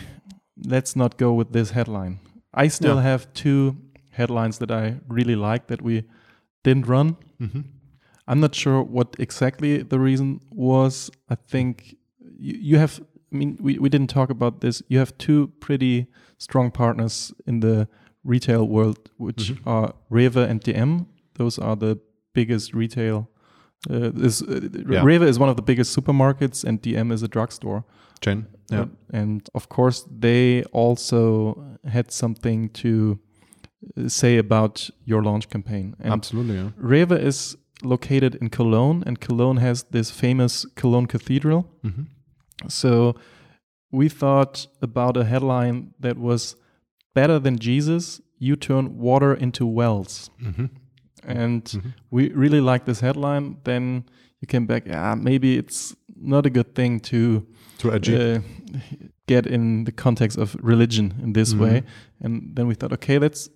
[0.65, 2.19] let's not go with this headline.
[2.53, 3.03] I still yeah.
[3.03, 3.77] have two
[4.11, 6.03] headlines that I really like that we
[6.63, 7.17] didn't run.
[7.39, 7.63] Mm -hmm.
[8.27, 11.09] I'm not sure what exactly the reason was.
[11.29, 11.95] I think
[12.39, 13.01] you, you have
[13.33, 14.81] I mean, we, we didn't talk about this.
[14.87, 16.07] You have two pretty
[16.37, 17.87] strong partners in the
[18.23, 19.59] retail world, which Mhm.
[19.65, 21.05] are Rewe and DM.
[21.35, 21.97] Those are the
[22.33, 23.27] biggest retail.
[23.89, 24.59] Uh, this, uh,
[24.89, 25.03] Yeah.
[25.03, 27.83] Rewe is one of the biggest supermarkets, and DM is a drugstore.
[28.21, 28.45] Jen.
[28.71, 28.81] Yeah.
[28.81, 33.19] Uh, and of course, they also had something to
[33.97, 35.95] uh, say about your launch campaign.
[35.99, 36.55] And Absolutely.
[36.55, 36.69] Yeah.
[36.81, 41.65] Rewe is located in Cologne, and Cologne has this famous Cologne Cathedral.
[41.83, 42.03] hmm
[42.67, 43.15] So
[43.91, 46.55] we thought about a headline that was
[47.13, 50.29] better than Jesus, you turn water into wells.
[50.39, 50.65] hmm
[51.23, 51.93] And Mhm.
[52.11, 53.57] we really like this headline.
[53.63, 54.03] Then
[54.41, 57.45] you came back, yeah, maybe it's not a good thing to
[57.91, 58.15] edgy.
[58.15, 58.39] uh,
[59.27, 61.59] get in the context of religion in this Mhm.
[61.59, 61.83] way.
[62.21, 63.49] And then we thought, okay, that's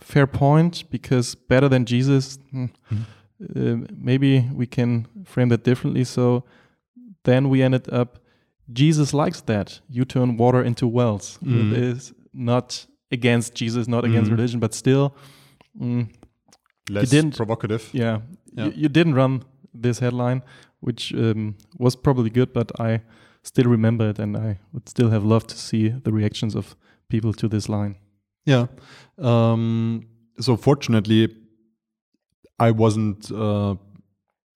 [0.00, 3.04] fair point because better than Jesus, hmm, Mhm.
[3.56, 6.04] uh, maybe we can frame that differently.
[6.04, 6.44] So
[7.28, 8.18] then we ended up,
[8.72, 9.80] Jesus likes that.
[9.96, 11.38] You turn water into wells.
[11.42, 11.72] Mhm.
[11.72, 14.36] It is not against Jesus, not against Mhm.
[14.36, 15.14] religion, but still,
[15.80, 16.06] mm,
[16.90, 17.82] Less didn't- provocative.
[17.92, 18.18] yeah,
[18.56, 18.66] Yeah.
[18.66, 19.42] You, you didn't run
[19.82, 20.42] this headline,
[20.80, 23.00] which um, was probably good, but I
[23.42, 26.74] still remember it, and I would still have loved to see the reactions of
[27.08, 27.94] people to this line.
[28.46, 28.66] Yeah.
[29.18, 30.02] Um,
[30.40, 31.28] so fortunately,
[32.58, 33.74] I wasn't uh,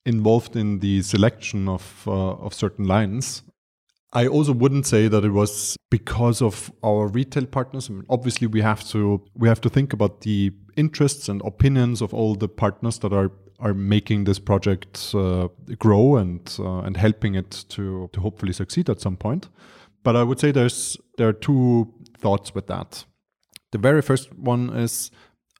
[0.04, 3.42] involved in the selection of uh, of certain lines.
[4.14, 7.88] I also wouldn't say that it was because of our retail partners.
[7.88, 12.02] I mean, obviously, we have to we have to think about the interests and opinions
[12.02, 15.48] of all the partners that are are making this project uh,
[15.78, 19.48] grow and uh, and helping it to to hopefully succeed at some point.
[20.02, 23.04] But I would say there's there are two thoughts with that.
[23.70, 25.10] The very first one is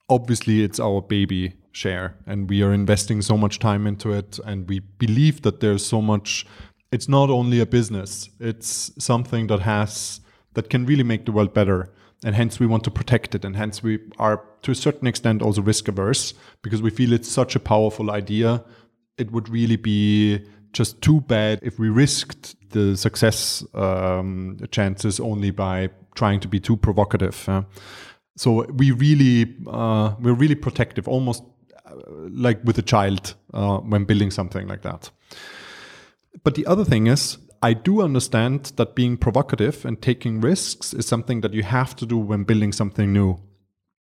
[0.08, 4.68] obviously it's our baby share and we are investing so much time into it and
[4.68, 6.46] we believe that there's so much
[6.90, 10.20] it's not only a business it's something that has
[10.54, 11.90] that can really make the world better
[12.24, 15.42] and hence we want to protect it and hence we are to a certain extent
[15.42, 18.62] also risk averse because we feel it's such a powerful idea
[19.18, 20.40] it would really be
[20.72, 26.60] just too bad if we risked the success um, chances only by trying to be
[26.60, 27.48] too provocative.
[27.48, 27.62] uh.
[28.36, 31.42] so we really uh, we're really protective, almost
[32.30, 35.10] like with a child uh, when building something like that.
[36.44, 41.06] But the other thing is, I do understand that being provocative and taking risks is
[41.06, 43.38] something that you have to do when building something new.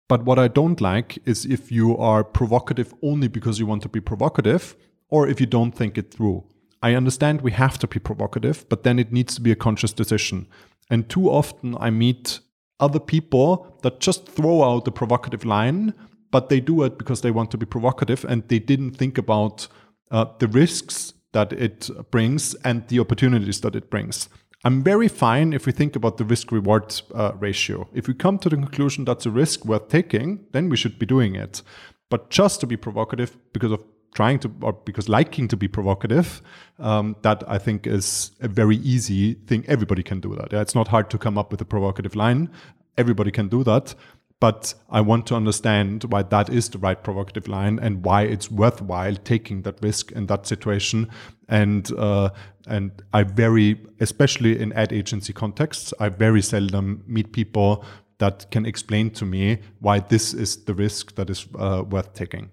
[0.09, 3.89] But what I don't like is if you are provocative only because you want to
[3.89, 4.77] be provocative
[5.09, 6.45] or if you don't think it through.
[6.83, 9.93] I understand we have to be provocative, but then it needs to be a conscious
[9.93, 10.49] decision.
[10.89, 12.41] And too often I meet
[12.81, 15.95] other people that just throw out the provocative line,
[16.31, 19.69] but they do it because they want to be provocative and they didn't think about
[20.11, 24.29] uh, the risks that it brings and the opportunities that it brings.
[24.63, 27.89] I'm very fine if we think about the risk reward uh, ratio.
[27.95, 31.07] If we come to the conclusion that's a risk worth taking, then we should be
[31.07, 31.63] doing it.
[32.11, 33.83] But just to be provocative because of
[34.15, 36.43] trying to, or because liking to be provocative,
[36.79, 39.65] um, that I think is a very easy thing.
[39.67, 40.53] Everybody can do that.
[40.53, 42.51] Yeah, it's not hard to come up with a provocative line.
[42.99, 43.95] Everybody can do that.
[44.41, 48.51] But I want to understand why that is the right provocative line and why it's
[48.51, 51.09] worthwhile taking that risk in that situation.
[51.49, 52.31] And uh,
[52.67, 57.85] and I very, especially in ad agency contexts, I very seldom meet people
[58.19, 62.51] that can explain to me why this is the risk that is uh, worth taking.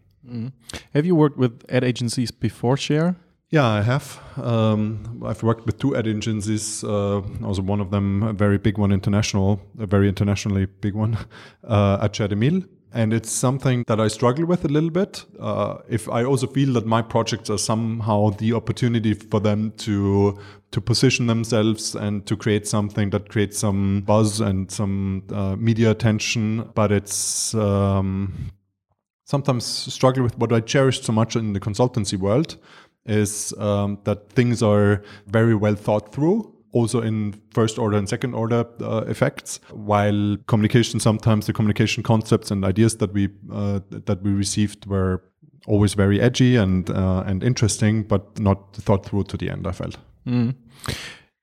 [0.93, 3.15] Have you worked with ad agencies before Share?
[3.49, 4.19] Yeah, I have.
[4.35, 6.83] Um, I've worked with two ad agencies.
[6.83, 11.17] Uh, also, one of them, a very big one, international, a very internationally big one,
[11.63, 12.67] uh, at ShareTheMeal.
[12.93, 15.23] And it's something that I struggle with a little bit.
[15.39, 20.39] Uh, if I also feel that my projects are somehow the opportunity for them to
[20.71, 25.91] to position themselves and to create something that creates some buzz and some uh, media
[25.91, 28.51] attention, but it's um,
[29.25, 32.57] sometimes struggle with what I cherished so much in the consultancy world
[33.07, 38.33] is um, that things are very well thought through also in first order and second
[38.33, 44.21] order uh, effects while communication sometimes the communication concepts and ideas that we uh, that
[44.21, 45.23] we received were
[45.65, 49.71] always very edgy and uh, and interesting but not thought through to the end i
[49.71, 49.97] felt
[50.27, 50.55] Mm.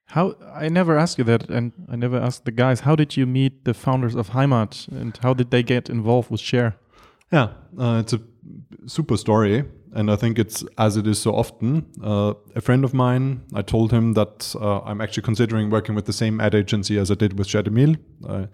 [0.05, 2.81] How I never asked you that, and I never asked the guys.
[2.81, 6.39] How did you meet the founders of Heimat, and how did they get involved with
[6.39, 6.77] Share?
[7.31, 8.21] Yeah, uh, it's a
[8.85, 11.85] super story, and I think it's as it is so often.
[12.03, 16.05] Uh, a friend of mine, I told him that uh, I'm actually considering working with
[16.05, 17.95] the same ad agency as I did with Emile.
[18.27, 18.47] Uh,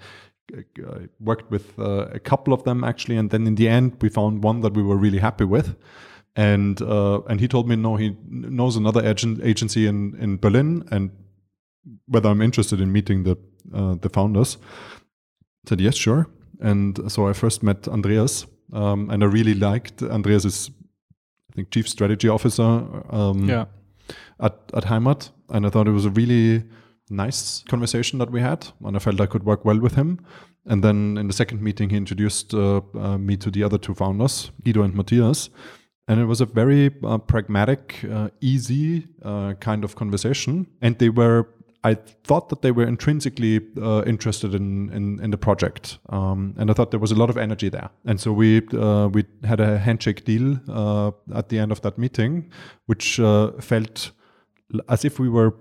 [0.54, 4.10] I worked with uh, a couple of them actually, and then in the end, we
[4.10, 5.76] found one that we were really happy with.
[6.36, 10.84] And uh, and he told me no, he knows another agent, agency in in Berlin,
[10.92, 11.12] and
[12.08, 13.38] whether I'm interested in meeting the
[13.74, 14.58] uh, the founders.
[15.66, 16.28] I said yes, sure.
[16.62, 20.72] And so I first met Andreas, um, and I really liked Andreas is,
[21.52, 22.88] I think, chief strategy officer.
[23.10, 23.66] Um, yeah.
[24.40, 26.64] At at Heimat, and I thought it was a really
[27.10, 30.20] nice conversation that we had, and I felt I could work well with him.
[30.66, 33.94] And then in the second meeting, he introduced uh, uh, me to the other two
[33.94, 35.50] founders, Guido and Matthias.
[36.08, 40.68] And it was a very uh, pragmatic, uh, easy uh, kind of conversation.
[40.82, 41.48] And they were,
[41.84, 45.98] I thought that they were intrinsically uh, interested in, in, in, the project.
[46.10, 47.90] Um, and I thought there was a lot of energy there.
[48.06, 50.58] And so we, we had a handshake deal
[51.34, 52.52] at the end of that meeting,
[52.86, 53.16] which
[53.60, 54.12] felt
[54.90, 55.56] as if we were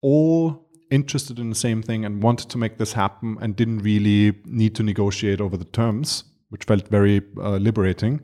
[0.00, 4.36] all interested in the same thing and wanted to make this happen and didn't really
[4.44, 8.20] need to negotiate over the terms, which felt very uh, liberating.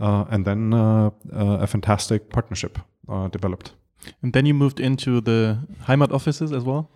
[0.00, 2.78] Uh, and then uh, uh a fantastic partnership
[3.08, 3.74] uh, developed.
[4.22, 6.90] And then you moved into the Heimat offices as well?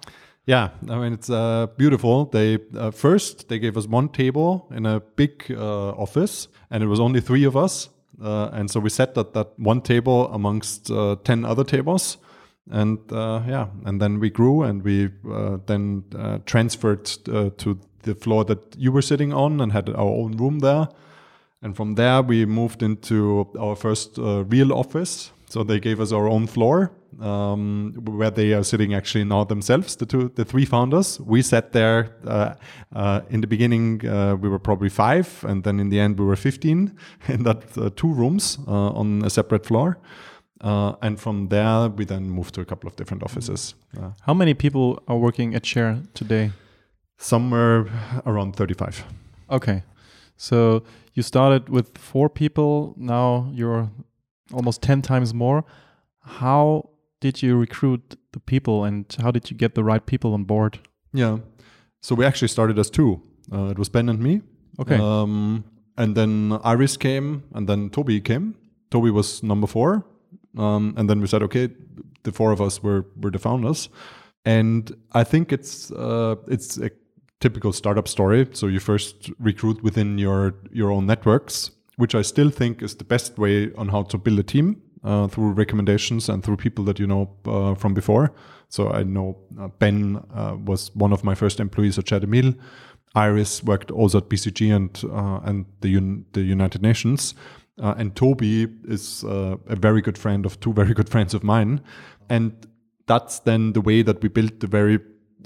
[0.46, 2.24] Yeah, I mean it's uh, beautiful.
[2.24, 6.86] They uh, first they gave us one table in a big uh, office, and it
[6.86, 10.86] was only three of us, and so we sat at that one table amongst
[11.24, 12.16] ten other tables,
[12.70, 17.78] and uh, yeah, and then we grew, and we uh, then uh, transferred uh, to
[18.02, 20.88] the floor that you were sitting on, and had our own room there.
[21.62, 25.32] And from there, we moved into our first uh, real office.
[25.48, 26.90] So they gave us our own floor,
[27.20, 31.18] um, where they are sitting actually now themselves, the two, the three founders.
[31.20, 33.98] We sat there uh, in the beginning.
[34.42, 36.96] we were probably five, and then in the end, we were fifteen
[37.28, 39.98] in that two rooms on a separate floor.
[40.60, 43.74] Uh, and from there, we then moved to a couple of different offices.
[43.96, 46.50] Uh, How many people are working at Share today?
[47.16, 47.86] Somewhere
[48.26, 49.04] around 35.
[49.50, 49.82] Okay.
[50.36, 50.82] So
[51.14, 53.90] you started with four people, now you're
[54.52, 55.64] almost 10 times more.
[56.20, 56.90] How
[57.20, 60.78] did you recruit the people and how did you get the right people on board?
[61.12, 61.38] Yeah.
[62.00, 63.22] So we actually started as two.
[63.52, 64.42] Uh, it was Ben and me.
[64.78, 64.96] Okay.
[64.96, 65.64] Um,
[65.96, 68.54] and then Iris came and then Toby came.
[68.90, 70.04] Toby was number four
[70.56, 71.68] um, and then we said, okay,
[72.22, 73.88] the four of us were were the founders,
[74.44, 76.90] and I think it's uh, it's a
[77.40, 78.48] typical startup story.
[78.52, 83.04] So you first recruit within your your own networks, which I still think is the
[83.04, 86.98] best way on how to build a team uh, through recommendations and through people that
[86.98, 88.32] you know uh, from before.
[88.68, 92.24] So I know uh, Ben uh, was one of my first employees at Chat
[93.14, 97.34] Iris worked also at BCG and uh, and the Un- the United Nations.
[97.82, 101.80] Uh, and Toby is a very good friend of two very good friends of mine.
[102.28, 102.52] And
[103.06, 105.00] that's then the way that we built the very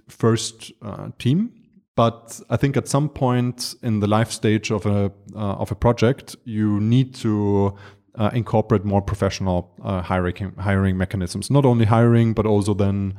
[0.09, 0.73] first
[1.19, 1.62] team.
[1.95, 5.75] But I think at some point in the life stage of a uh, of a
[5.75, 7.77] project, you need to
[8.15, 11.51] uh, incorporate more professional uh, hiring hiring mechanisms.
[11.51, 13.15] Not only hiring, but also then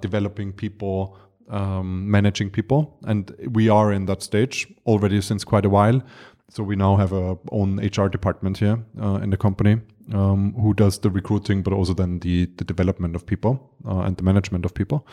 [0.00, 1.16] developing people,
[1.48, 2.98] um, managing people.
[3.04, 6.02] And we are in that stage already since quite a while
[6.50, 9.80] so we now have our own HR department here uh, in the company
[10.14, 14.16] um, who does the recruiting, but also then the the development of people uh, and
[14.16, 15.06] the management of people.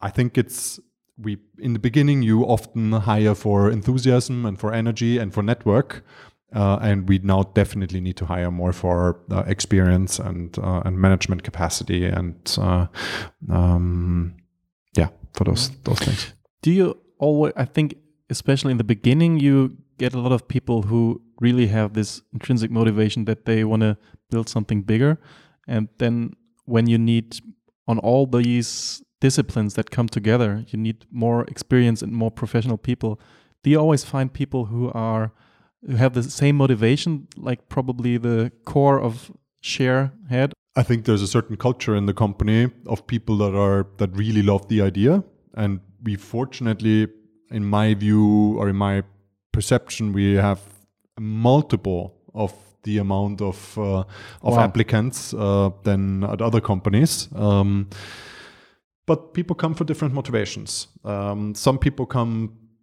[0.00, 0.80] I think it's
[1.22, 6.04] we in the beginning you often hire for enthusiasm and for energy and for network.
[6.52, 10.98] Uh, and we now definitely need to hire more for uh, experience and uh, and
[10.98, 12.86] management capacity and uh,
[13.48, 14.34] um,
[14.96, 16.34] yeah for those those things.
[16.62, 17.52] Do you always?
[17.56, 17.94] I think
[18.30, 22.70] especially in the beginning, you get a lot of people who really have this intrinsic
[22.70, 23.96] motivation that they want to
[24.30, 25.18] build something bigger.
[25.68, 26.32] And then
[26.64, 27.38] when you need
[27.86, 33.20] on all these disciplines that come together, you need more experience and more professional people.
[33.62, 35.32] Do you always find people who are
[35.86, 40.52] who have the same motivation, like probably the core of share head?
[40.76, 44.42] I think there's a certain culture in the company of people that are that really
[44.42, 45.24] love the idea.
[45.54, 47.08] And we fortunately,
[47.50, 49.02] in my view or in my
[49.52, 50.60] perception, we have
[51.18, 52.52] multiple of
[52.82, 54.04] the amount of uh,
[54.42, 54.60] of wow.
[54.60, 57.28] applicants uh, than at other companies.
[57.34, 57.88] Um,
[59.10, 60.86] but people come for different motivations.
[61.04, 62.32] Um, some people come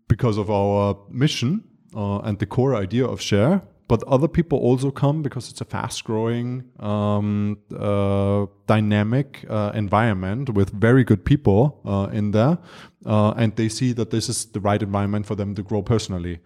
[0.10, 1.64] because of our mission
[1.96, 3.62] uh, and the core idea of Share.
[3.88, 10.70] But other people also come because it's a fast-growing, um, uh, dynamic uh, environment with
[10.72, 12.58] very good people uh, in there,
[13.06, 16.40] and they see that this is the right environment for them to grow personally.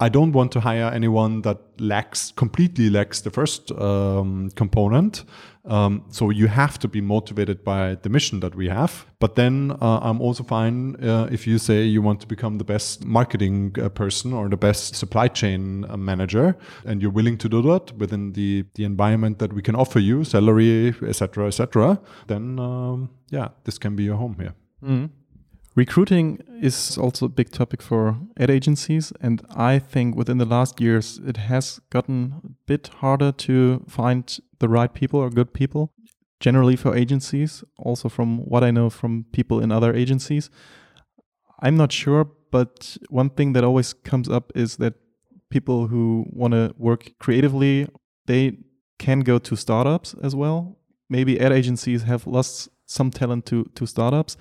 [0.00, 5.24] I don't want to hire anyone that lacks completely lacks the first um, component.
[5.64, 9.06] Um, so you have to be motivated by the mission that we have.
[9.20, 12.64] But then uh, I'm also fine uh, if you say you want to become the
[12.64, 17.48] best marketing uh, person or the best supply chain uh, manager, and you're willing to
[17.48, 22.00] do that within the the environment that we can offer you, salary, etc., etc.
[22.26, 24.54] Then um, yeah, this can be your home here.
[24.82, 25.10] Mm.
[25.74, 30.82] Recruiting is also a big topic for ad agencies, and I think within the last
[30.82, 35.92] years it has gotten a bit harder to find the right people or good people.
[36.40, 40.50] Generally, for agencies, also from what I know from people in other agencies,
[41.60, 44.94] I'm not sure, but one thing that always comes up is that
[45.50, 47.86] people who want to work creatively,
[48.26, 48.58] they
[48.98, 50.78] can go to startups as well.
[51.08, 54.36] Maybe ad agencies have lost some talent to to startups.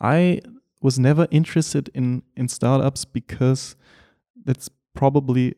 [0.00, 0.40] I
[0.82, 3.76] was never interested in in startups because
[4.44, 5.54] that's probably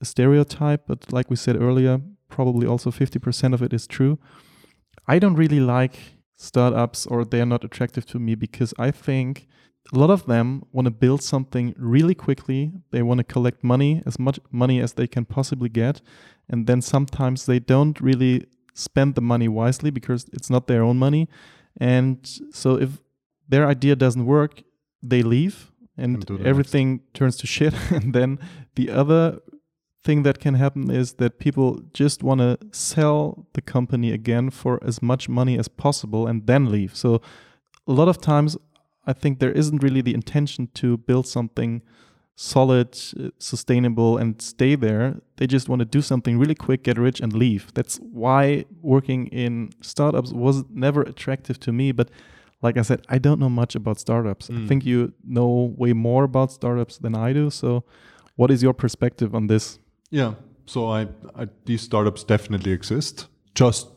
[0.00, 2.00] a stereotype, but like we said earlier,
[2.34, 4.18] probably also 50% of it is true.
[5.06, 5.96] I don't really like
[6.36, 9.46] startups or they are not attractive to me because I think
[9.94, 12.72] a lot of them want to build something really quickly.
[12.90, 16.00] They want to collect money, as much money as they can possibly get.
[16.50, 20.98] And then sometimes they don't really spend the money wisely because it's not their own
[20.98, 21.28] money.
[21.80, 22.18] And
[22.52, 22.90] so if
[23.48, 24.62] their idea doesn't work,
[25.02, 27.14] they leave and, everything next.
[27.14, 27.74] turns to shit.
[27.90, 28.38] and then
[28.74, 29.38] the other
[30.04, 34.78] thing that can happen is that people just want to sell the company again for
[34.84, 36.94] as much money as possible and then leave.
[36.94, 37.22] So
[37.88, 38.56] a lot of times
[39.06, 41.82] I think there isn't really the intention to build something
[42.36, 42.96] solid,
[43.38, 45.20] sustainable, and stay there.
[45.36, 47.72] They just want to do something really quick, get rich, and leave.
[47.74, 51.92] That's why working in startups was never attractive to me.
[51.92, 52.10] But
[52.60, 54.48] like I said, I don't know much about startups.
[54.48, 54.64] Mm.
[54.64, 57.50] I think you know way more about startups than I do.
[57.50, 57.84] So,
[58.36, 59.78] what is your perspective on this?
[60.14, 60.34] Yeah.
[60.66, 63.26] So, I, I these startups definitely exist.
[63.56, 63.88] Just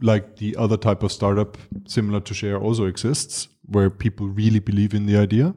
[0.00, 4.94] like the other type of startup similar to Share also exists, where people really believe
[4.94, 5.54] in the idea.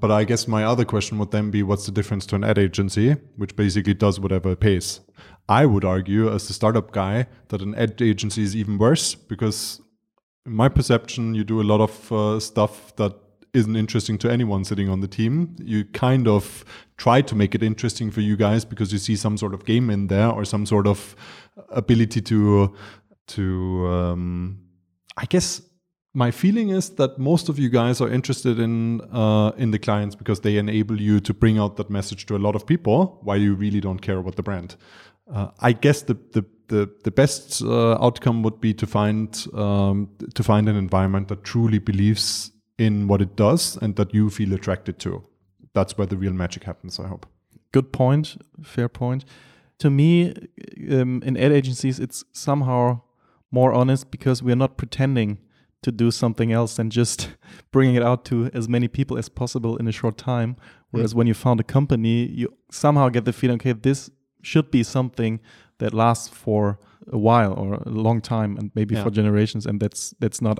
[0.00, 2.58] But I guess my other question would then be what's the difference to an ad
[2.58, 5.00] agency, which basically does whatever it pays?
[5.48, 9.80] I would argue, as the startup guy, that an ad agency is even worse because,
[10.44, 13.14] in my perception, you do a lot of uh, stuff that
[13.52, 15.56] isn't interesting to anyone sitting on the team.
[15.58, 16.64] You kind of
[16.96, 19.90] try to make it interesting for you guys because you see some sort of game
[19.90, 21.16] in there or some sort of
[21.70, 22.74] ability to
[23.28, 24.58] to um,
[25.16, 25.62] I guess
[26.12, 30.16] my feeling is that most of you guys are interested in uh, in the clients
[30.16, 33.38] because they enable you to bring out that message to a lot of people while
[33.38, 34.76] you really don't care about the brand.
[35.32, 40.08] Uh, I guess the the the, the best uh, outcome would be to find um,
[40.34, 44.54] to find an environment that truly believes in what it does and that you feel
[44.54, 45.22] attracted to.
[45.74, 46.98] That's where the real magic happens.
[46.98, 47.26] I hope.
[47.72, 48.40] Good point.
[48.62, 49.24] Fair point.
[49.80, 50.34] To me,
[50.90, 53.02] um, in ad agencies, it's somehow
[53.50, 55.38] more honest because we're not pretending
[55.82, 57.30] to do something else than just
[57.70, 60.56] bringing it out to as many people as possible in a short time.
[60.90, 61.18] Whereas mm.
[61.18, 64.10] when you found a company, you somehow get the feeling, okay, this
[64.42, 65.40] should be something
[65.78, 66.78] that lasts for
[67.12, 69.02] a while or a long time and maybe yeah.
[69.02, 69.66] for generations.
[69.66, 70.58] And that's that's not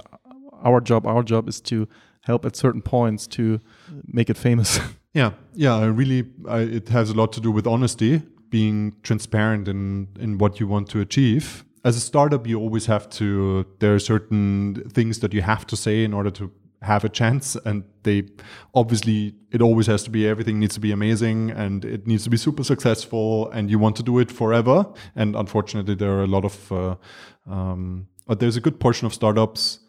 [0.63, 1.07] our job.
[1.07, 1.89] Our job is to
[2.23, 3.61] help at certain points to
[4.07, 4.81] make it famous.
[5.15, 5.77] yeah, yeah.
[5.77, 10.39] I really, I, it has a lot to do with honesty, being transparent in in
[10.39, 13.67] what you want to achieve as a startup, you always have to.
[13.79, 16.53] There are certain things that you have to say in order to
[16.83, 18.29] have a chance, and they
[18.75, 22.31] obviously it always has to be everything needs to be amazing and it needs to
[22.31, 24.87] be super successful, and you want to do it forever.
[25.17, 26.73] And unfortunately, there are a lot of.
[26.73, 26.97] Uh,
[27.49, 29.80] um, but there's a good portion of startups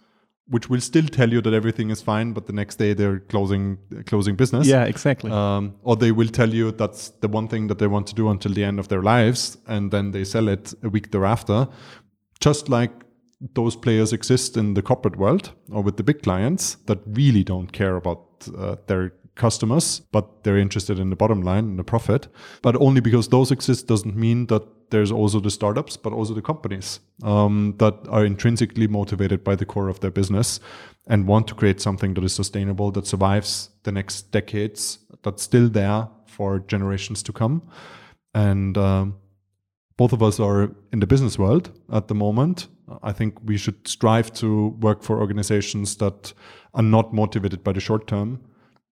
[0.52, 3.78] which will still tell you that everything is fine, but the next day they're closing
[4.06, 4.68] closing business.
[4.68, 5.32] Yeah, exactly.
[5.32, 8.30] Um, or they will tell you that's the one thing that they want to do
[8.30, 11.68] until the end of their lives, and then they sell it a week thereafter.
[12.40, 12.92] Just like
[13.54, 17.72] those players exist in the corporate world or with the big clients that really don't
[17.72, 22.28] care about uh, their customers, but they're interested in the bottom line and the profit.
[22.62, 26.42] But only because those exist doesn't mean that there's also the startups, but also the
[26.42, 30.60] companies um, that are intrinsically motivated by the core of their business
[31.08, 35.70] and want to create something that is sustainable, that survives the next decades, that's still
[35.70, 37.62] there for generations to come.
[38.34, 39.16] And um,
[39.98, 42.68] both of us are in the business world at the moment.
[43.04, 46.34] I think we should strive to work for organizations that
[46.74, 48.42] are not motivated by the short term,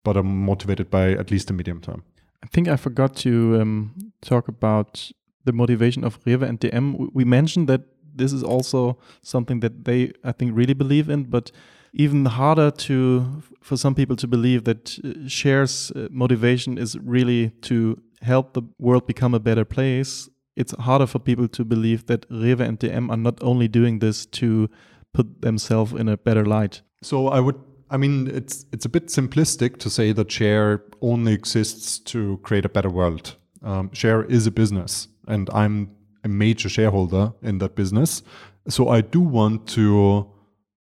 [0.03, 2.03] but are motivated by at least the medium term.
[2.43, 5.11] I think I forgot to um, talk about
[5.49, 7.09] the motivation of Rewe and DM.
[7.13, 7.81] We mentioned that
[8.15, 11.51] this is also something that they, I think, really believe in, but
[11.93, 17.49] even harder to for some people to believe that uh, shares uh, motivation is really
[17.61, 20.29] to help the world become a better place.
[20.55, 24.25] It's harder for people to believe that Rewe and DM are not only doing this
[24.25, 24.69] to
[25.13, 26.81] put themselves in a better light.
[27.01, 27.59] So I would
[27.91, 32.65] I mean, it's it's a bit simplistic to say that share only exists to create
[32.65, 33.35] a better world.
[33.61, 35.91] Um, share is a business, and I'm
[36.23, 38.23] a major shareholder in that business.
[38.67, 40.29] So I do want to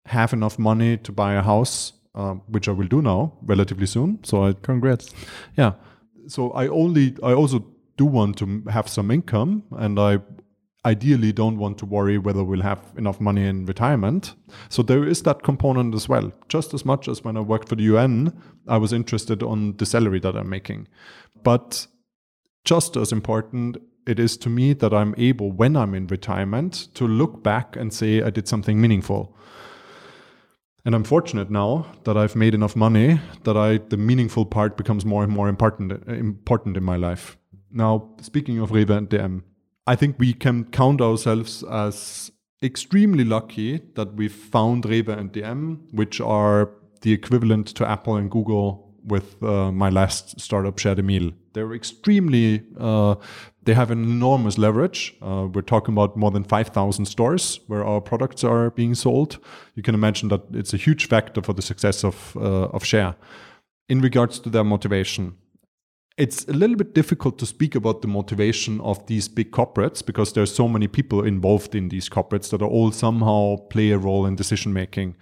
[0.07, 4.22] have enough money to buy a house uh, which I will do now relatively soon.
[4.22, 5.12] So I congrats.
[5.57, 5.72] Yeah.
[6.28, 7.64] So I only I also
[7.97, 10.20] do want to have some income, and I
[10.86, 14.34] ideally don't want to worry whether we'll have enough money in retirement.
[14.68, 16.30] So there is that component as well.
[16.49, 18.32] Just as much as when I worked for the UN,
[18.68, 20.88] I was interested on the salary that I'm making.
[21.42, 21.86] But
[22.64, 27.07] just as important it is to me that I'm able, when I'm in retirement, to
[27.07, 29.36] look back and say I did something meaningful.
[30.84, 35.07] And I'm fortunate now that I've made enough money that I the meaningful part becomes
[35.07, 37.38] more and more important important in my life.
[37.70, 39.42] Now, speaking of Rewe and DM,
[39.86, 42.30] I think we can count ourselves as
[42.62, 48.30] extremely lucky that we found Rewe and DM, which are the equivalent to Apple and
[48.30, 51.30] Google with uh, my last startup, Share the Meal.
[51.52, 53.16] They're extremely, uh,
[53.65, 55.15] they have an enormous leverage.
[55.23, 59.39] Uh, we're talking about more than 5,000 stores where our products are being sold.
[59.75, 63.17] You can imagine that it's a huge factor for the success of, uh, of Share.
[63.89, 65.37] In regards to their motivation,
[66.17, 70.33] it's a little bit difficult to speak about the motivation of these big corporates because
[70.33, 74.25] there's so many people involved in these corporates that are all somehow play a role
[74.25, 75.17] in decision making.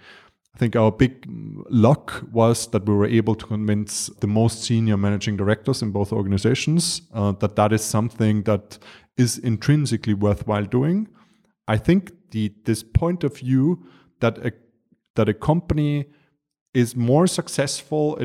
[0.55, 1.25] I think our big
[1.69, 6.13] luck was that we were able to convince the most senior managing directors in both
[6.13, 8.77] organizations uh, that that is something that
[9.17, 11.07] is intrinsically worthwhile doing.
[11.67, 13.83] I think the this point of view
[14.19, 14.51] that a
[15.15, 16.05] that a company
[16.73, 18.17] is more successful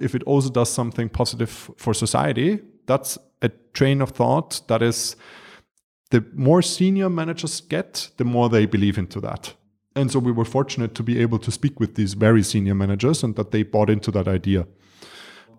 [0.00, 2.60] if it also does something positive for society.
[2.86, 5.16] That's a train of thought that is
[6.10, 9.54] the more senior managers get, the more they believe into that.
[9.96, 13.22] And so we were fortunate to be able to speak with these very senior managers
[13.22, 14.66] and that they bought into that idea.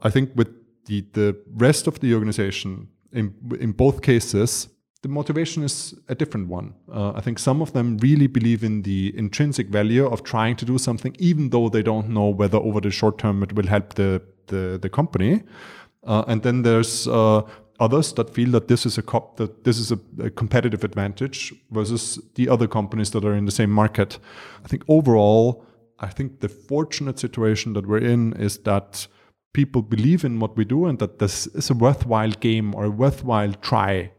[0.01, 0.49] I think with
[0.85, 4.67] the, the rest of the organization, in, in both cases,
[5.01, 6.73] the motivation is a different one.
[6.91, 10.65] Uh, I think some of them really believe in the intrinsic value of trying to
[10.65, 13.93] do something, even though they don't know whether over the short term it will help
[13.93, 15.43] the the, the company.
[16.03, 17.41] Uh, and then there's uh,
[17.79, 21.53] others that feel that this is a cop that this is a, a, competitive advantage
[21.71, 24.17] versus the other companies that are in the same market.
[24.63, 25.65] I think overall,
[25.99, 29.07] I think the fortunate situation that we're in is that
[29.53, 32.89] people believe in what we do and that this is a worthwhile game or a
[32.89, 34.11] worthwhile try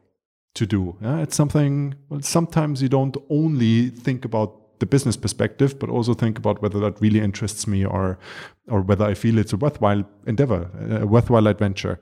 [0.55, 0.97] to do.
[1.03, 1.21] Yeah?
[1.21, 6.39] It's something, well, sometimes you don't only think about the business perspective, but also think
[6.39, 8.19] about whether that really interests me or,
[8.69, 10.71] or whether I feel it's a worthwhile endeavor,
[11.03, 12.01] a worthwhile adventure.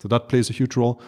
[0.00, 1.00] So that plays a huge role.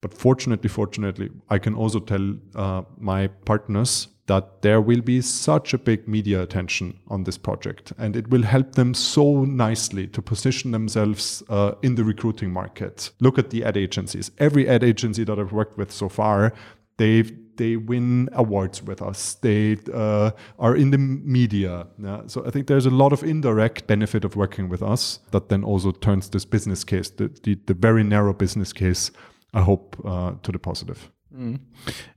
[0.00, 5.74] But fortunately, fortunately, I can also tell uh, my partners that there will be such
[5.74, 10.22] a big media attention on this project and it will help them so nicely to
[10.22, 15.24] position themselves uh, in the recruiting market look at the ad agencies every ad agency
[15.24, 16.52] that i've worked with so far
[16.98, 17.24] they
[17.58, 22.22] they win awards with us they uh, are in the media yeah?
[22.26, 25.62] so i think there's a lot of indirect benefit of working with us that then
[25.62, 29.10] also turns this business case the, the, the very narrow business case
[29.52, 31.60] i hope uh, to the positive Mm.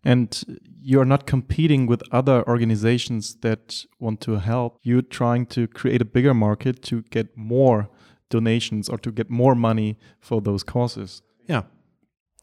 [0.04, 4.80] And you're not competing with other organizations that want to help.
[4.84, 7.90] You're trying to create a bigger market to get more
[8.30, 11.22] donations or to get more money for those causes.
[11.48, 11.64] Yeah.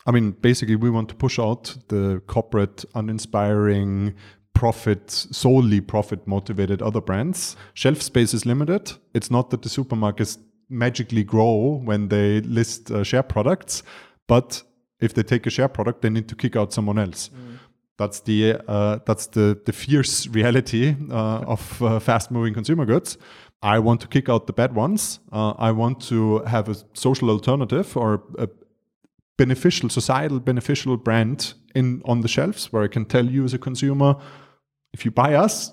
[0.08, 4.14] I mean, basically, we want to push out the corporate, uninspiring,
[4.54, 7.56] profit, solely profit motivated other brands.
[7.74, 8.92] Shelf space is limited.
[9.12, 10.38] It's not that the supermarkets
[10.70, 13.82] magically grow when they list uh, share products,
[14.26, 14.62] but
[14.98, 17.28] if they take a share product, they need to kick out someone else.
[17.28, 17.58] Mm.
[17.98, 23.18] That's the uh, that's the the fierce reality uh, of uh, fast moving consumer goods.
[23.60, 25.20] I want to kick out the bad ones.
[25.32, 28.48] Uh, I want to have a social alternative or a
[29.38, 33.58] beneficial, societal beneficial brand in on the shelves where I can tell you as a
[33.58, 34.16] consumer,
[34.92, 35.72] if you buy us,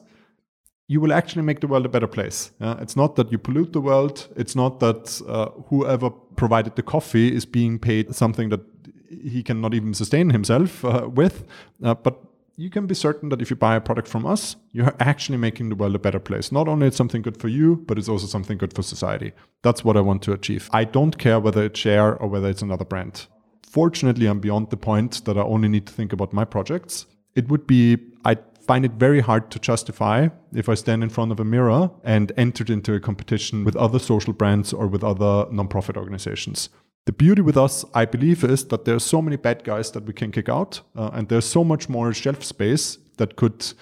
[0.88, 2.52] you will actually make the world a better place.
[2.62, 4.28] it's not that you pollute the world.
[4.38, 8.62] It's not that uh, whoever provided the coffee is being paid something that
[9.10, 11.46] he cannot even sustain himself uh, with.
[11.84, 12.22] Uh, but
[12.58, 15.70] you can be certain that if you buy a product from us, you're actually making
[15.70, 16.52] the world a better place.
[16.52, 19.34] Not only it's something good for you, but it's also something good for society.
[19.64, 20.70] That's what I want to achieve.
[20.72, 23.28] I don't care whether it's share or whether it's another brand.
[23.76, 27.08] Fortunately, I'm beyond the point that I only need to think about my projects.
[27.36, 31.34] It would be, I find it very hard to justify if I stand in front
[31.34, 35.52] of a mirror and entered into a competition with other social brands or with other
[35.52, 36.70] nonprofit organizations.
[37.06, 40.06] The beauty with us, I believe, is that there are so many bad guys that
[40.06, 43.74] we can kick out, uh, and there's so much more shelf space that could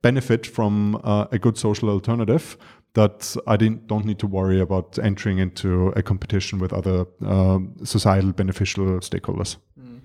[0.00, 2.56] benefit from uh, a good social alternative
[2.94, 8.32] that I don't need to worry about entering into a competition with other um, societal
[8.32, 9.56] beneficial stakeholders.
[9.78, 10.00] Mm.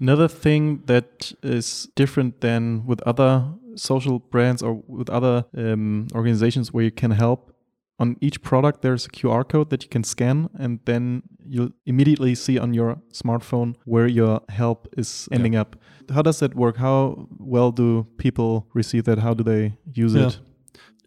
[0.00, 3.44] Another thing that is different than with other
[3.76, 7.52] social brands or with other um, organizations where you can help
[7.98, 12.34] on each product there's a QR code that you can scan and then you'll immediately
[12.34, 15.60] see on your smartphone where your help is ending yeah.
[15.60, 15.76] up.
[16.12, 16.78] How does that work?
[16.78, 19.18] How well do people receive that?
[19.18, 20.28] How do they use yeah.
[20.28, 20.40] it?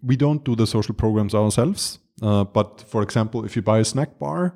[0.06, 1.99] We don't do the social programs ourselves.
[2.22, 4.56] Uh, but for example, if you buy a snack bar,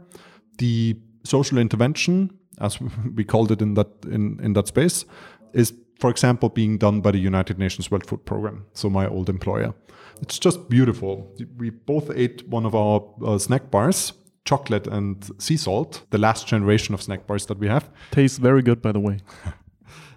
[0.58, 2.80] the social intervention, as
[3.16, 5.06] we called it in that in, in that space,
[5.54, 8.66] is for example being done by the United Nations World Food Program.
[8.74, 9.74] So my old employer.
[10.22, 11.34] It's just beautiful.
[11.58, 14.14] We both ate one of our uh, snack bars,
[14.46, 17.90] chocolate and sea salt, the last generation of snack bars that we have.
[18.12, 19.20] Tastes very good, by the way.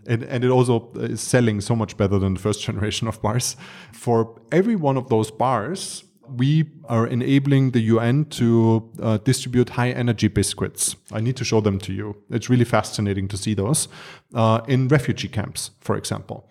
[0.07, 3.57] and, and it also is selling so much better than the first generation of bars.
[3.93, 9.91] For every one of those bars, we are enabling the UN to uh, distribute high
[9.91, 10.97] energy biscuits.
[11.13, 12.17] I need to show them to you.
[12.31, 13.89] It's really fascinating to see those
[14.35, 16.49] uh, in refugee camps, for example.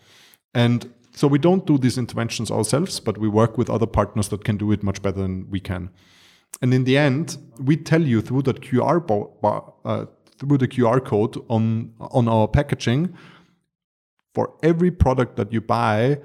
[0.54, 4.44] And so we don't do these interventions ourselves, but we work with other partners that
[4.44, 5.90] can do it much better than we can.
[6.62, 9.06] And in the end, we tell you through that QR
[9.42, 10.06] bar, uh,
[10.38, 13.16] through the QR code on on our packaging,
[14.34, 16.20] for every product that you buy,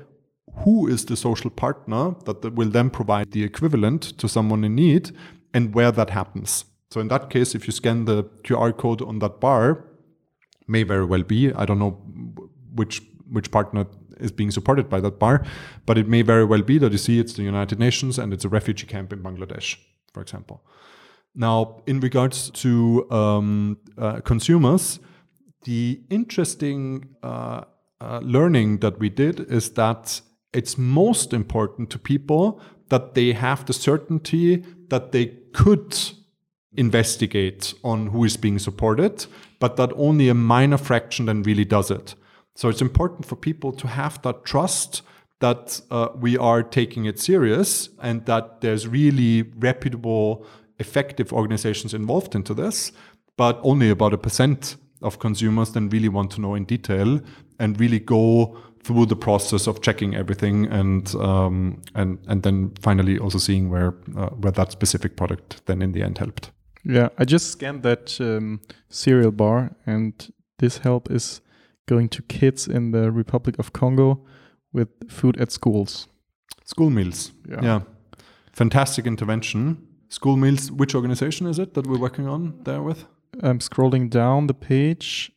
[0.65, 5.11] who is the social partner that will then provide the equivalent to someone in need,
[5.53, 6.65] and where that happens.
[6.91, 9.85] So in that case, if you scan the QR code on that bar,
[10.69, 11.93] may very well be I don't know
[12.75, 13.87] which which partner
[14.19, 15.45] is being supported by that bar,
[15.85, 18.45] but it may very well be that you see it's the United Nations and it's
[18.45, 19.77] a refugee camp in Bangladesh,
[20.13, 20.63] for example.
[21.35, 25.01] Now, in regards to um, uh, consumers,
[25.65, 27.65] the interesting uh,
[28.01, 30.21] uh, learning that we did is that
[30.53, 35.97] it's most important to people that they have the certainty that they could
[36.77, 39.27] investigate on who is being supported,
[39.59, 42.15] but that only a minor fraction then really does it.
[42.55, 45.03] So it's important for people to have that trust
[45.41, 50.47] that uh, we are taking it serious and that there's really reputable,
[50.79, 52.93] effective organizations involved into this.
[53.37, 57.21] But only about a percent of consumers then really want to know in detail
[57.59, 63.19] and really go through the process of checking everything and um, and and then finally
[63.19, 66.51] also seeing where uh, where that specific product then in the end helped.
[66.85, 70.13] Yeah, I just scanned that um, cereal bar, and
[70.59, 71.41] this help is
[71.87, 74.25] going to kids in the Republic of Congo
[74.73, 76.07] with food at schools.
[76.65, 77.33] School meals.
[77.49, 77.63] Yeah.
[77.63, 77.81] yeah.
[78.53, 79.87] Fantastic intervention.
[80.09, 83.07] School meals, which organization is it that we're working on there with?
[83.43, 85.33] I'm scrolling down the page.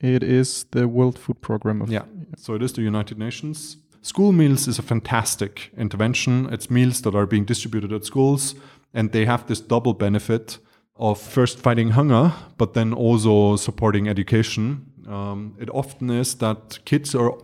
[0.00, 1.82] It is the World Food Program.
[1.82, 2.02] Of, yeah.
[2.18, 2.24] yeah.
[2.36, 3.78] So it is the United Nations.
[4.02, 6.48] School meals is a fantastic intervention.
[6.52, 8.54] It's meals that are being distributed at schools,
[8.92, 10.58] and they have this double benefit
[10.96, 17.14] of first fighting hunger, but then also supporting education um, it often is that kids
[17.14, 17.36] are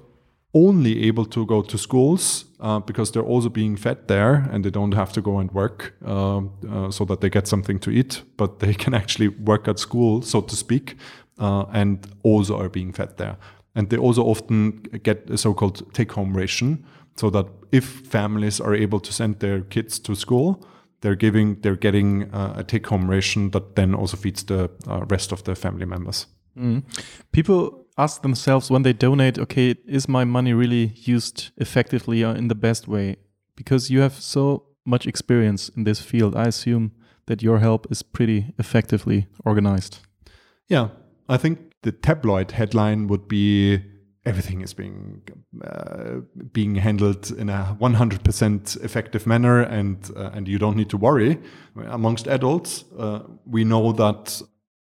[0.52, 4.70] only able to go to schools uh, because they're also being fed there and they
[4.70, 8.22] don't have to go and work uh, uh, so that they get something to eat,
[8.36, 10.96] but they can actually work at school, so to speak,
[11.38, 13.36] uh, and also are being fed there.
[13.74, 16.84] And they also often get a so called take home ration,
[17.16, 20.66] so that if families are able to send their kids to school,
[21.00, 25.04] they're giving they're getting uh, a take home ration that then also feeds the uh,
[25.08, 26.26] rest of the family members.
[26.58, 26.82] Mm.
[27.30, 32.48] People ask themselves when they donate, okay, is my money really used effectively or in
[32.48, 33.16] the best way?
[33.56, 36.92] Because you have so much experience in this field, I assume
[37.26, 39.98] that your help is pretty effectively organized.
[40.68, 40.88] Yeah,
[41.28, 43.82] I think the tabloid headline would be
[44.26, 45.22] everything is being
[45.64, 46.20] uh,
[46.52, 51.38] being handled in a 100% effective manner and uh, and you don't need to worry
[51.86, 54.42] amongst adults uh, we know that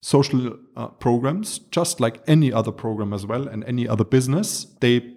[0.03, 5.13] social uh, programs, just like any other program as well, and any other business, they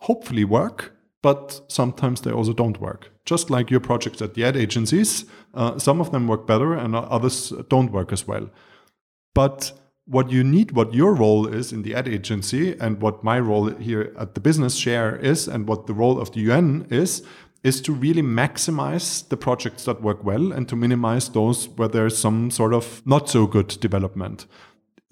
[0.00, 3.10] hopefully work, but sometimes they also don't work.
[3.26, 6.96] Just like your projects at the ad agencies, uh, some of them work better and
[6.96, 8.48] others don't work as well.
[9.34, 9.72] But
[10.06, 13.68] what you need, what your role is in the ad agency, and what my role
[13.68, 17.22] here at the business share is, and what the role of the UN is,
[17.62, 22.18] is to really maximize the projects that work well and to minimize those where there's
[22.18, 24.46] some sort of not so good development.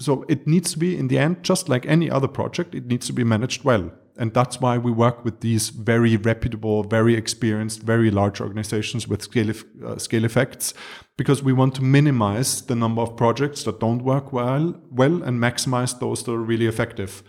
[0.00, 3.06] So it needs to be, in the end, just like any other project, it needs
[3.06, 3.92] to be managed well.
[4.16, 9.22] And that's why we work with these very reputable, very experienced, very large organizations with
[9.22, 9.52] scale,
[9.86, 10.74] uh, scale effects,
[11.16, 15.40] because we want to minimize the number of projects that don't work well, well and
[15.40, 17.22] maximize those that are really effective.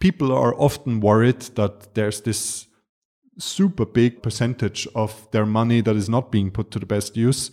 [0.00, 2.66] People are often worried that there's this
[3.38, 7.50] super big percentage of their money that is not being put to the best use.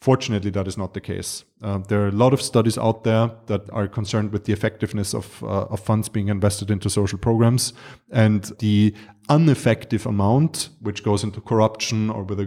[0.00, 1.44] Fortunately, that is not the case.
[1.62, 5.14] Uh, there are a lot of studies out there that are concerned with the effectiveness
[5.14, 7.72] of, uh, of funds being invested into social programs
[8.10, 8.92] and the
[9.30, 12.44] ineffective amount, which goes into corruption or a,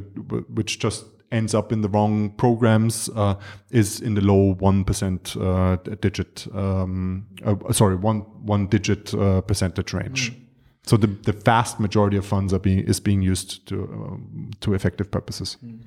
[0.53, 3.35] which just ends up in the wrong programs uh,
[3.71, 6.47] is in the low one percent uh, digit.
[6.53, 10.33] Um, uh, sorry, one one digit uh, percentage range.
[10.33, 10.44] Mm.
[10.85, 14.73] So the, the vast majority of funds are being is being used to um, to
[14.73, 15.57] effective purposes.
[15.63, 15.79] Mm.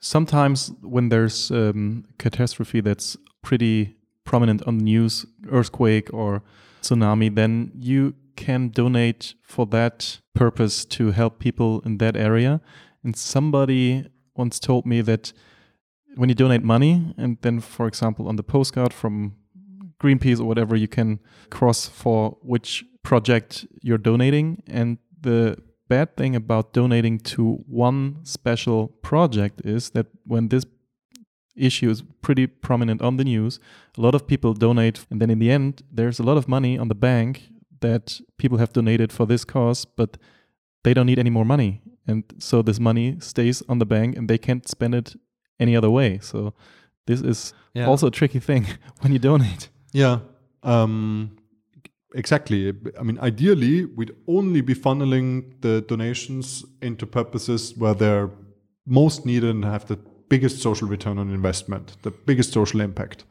[0.00, 6.42] Sometimes when there's um, catastrophe that's pretty prominent on the news, earthquake or
[6.82, 12.60] tsunami, then you can donate for that purpose to help people in that area.
[13.02, 15.32] And somebody once told me that
[16.16, 19.34] when you donate money, and then, for example, on the postcard from
[20.02, 21.18] Greenpeace or whatever, you can
[21.50, 24.64] cross for which project you're donating.
[24.66, 25.56] And the
[25.88, 30.64] bad thing about donating to one special project is that when this
[31.56, 33.60] issue is pretty prominent on the news,
[33.96, 36.76] a lot of people donate, and then in the end, there's a lot of money
[36.76, 37.48] on the bank
[37.80, 40.16] that people have donated for this cause, but
[40.82, 41.80] they don't need any more money.
[42.06, 45.14] And so this money stays on the bank and they can't spend it
[45.60, 46.18] any other way.
[46.18, 46.54] So
[47.06, 47.86] this is yeah.
[47.86, 48.66] also a tricky thing
[49.00, 49.68] when you donate.
[49.92, 50.20] Yeah.
[50.62, 51.36] Um,
[52.14, 52.72] exactly.
[52.98, 58.30] I mean, ideally, we'd only be funneling the donations into purposes where they're
[58.86, 63.24] most needed and have the biggest social return on investment, the biggest social impact.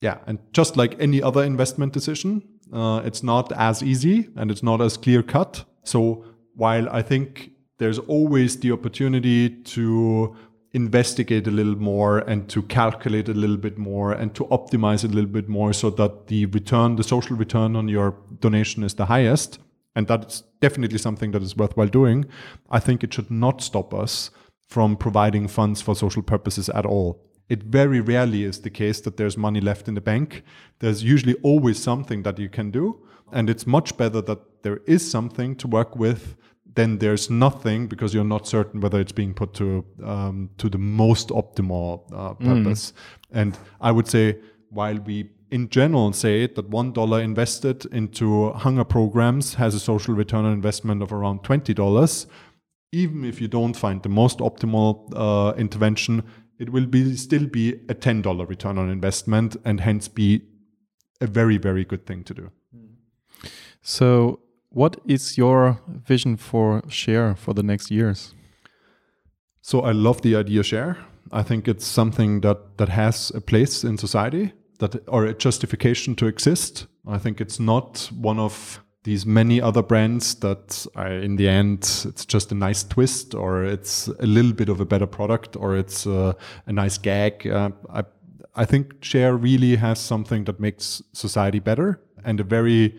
[0.00, 2.42] Yeah, and just like any other investment decision,
[2.72, 5.64] uh, it's not as easy and it's not as clear cut.
[5.82, 10.36] So while I think there's always the opportunity to
[10.76, 15.08] investigate a little more and to calculate a little bit more and to optimize a
[15.08, 19.06] little bit more so that the return, the social return on your donation is the
[19.06, 19.58] highest.
[19.96, 22.26] And that's definitely something that is worthwhile doing.
[22.70, 24.30] I think it should not stop us
[24.68, 27.22] from providing funds for social purposes at all.
[27.48, 30.42] It very rarely is the case that there's money left in the bank.
[30.80, 33.00] There's usually always something that you can do.
[33.32, 36.36] And it's much better that there is something to work with
[36.76, 40.78] than there's nothing because you're not certain whether it's being put to um, to the
[40.78, 42.44] most optimal uh, mm.
[42.44, 42.92] purpose.
[42.92, 43.40] Mm.
[43.40, 44.38] And I would say,
[44.70, 50.14] while we in general say that one dollar invested into hunger programs has a social
[50.14, 52.26] return on investment of around twenty dollars,
[52.92, 56.22] even if you don't find the most optimal uh, intervention,
[56.58, 60.42] it will be still be a $10 return on investment and hence be
[61.20, 62.50] a very, very good thing to do.
[63.82, 64.40] So,
[64.76, 68.34] what is your vision for share for the next years?
[69.62, 70.98] So, I love the idea share.
[71.32, 76.14] I think it's something that, that has a place in society that or a justification
[76.16, 76.86] to exist.
[77.08, 81.78] I think it's not one of these many other brands that are, in the end
[82.04, 85.76] it's just a nice twist or it's a little bit of a better product or
[85.76, 86.32] it's uh,
[86.66, 88.02] a nice gag uh, I,
[88.56, 92.96] I think share really has something that makes society better and a very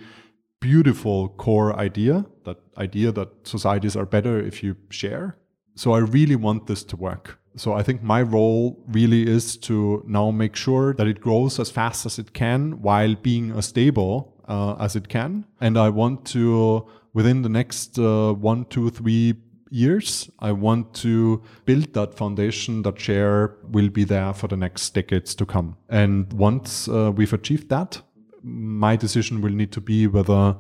[0.60, 5.38] beautiful core idea that idea that societies are better if you share
[5.76, 10.04] so i really want this to work so I think my role really is to
[10.08, 14.36] now make sure that it grows as fast as it can while being as stable
[14.48, 15.46] uh, as it can.
[15.60, 19.36] And I want to, within the next uh, one, two, three
[19.72, 24.94] years, I want to build that foundation that share will be there for the next
[24.94, 25.78] decades to come.
[25.90, 28.02] And once uh, we've achieved that,
[28.44, 30.56] my decision will need to be whether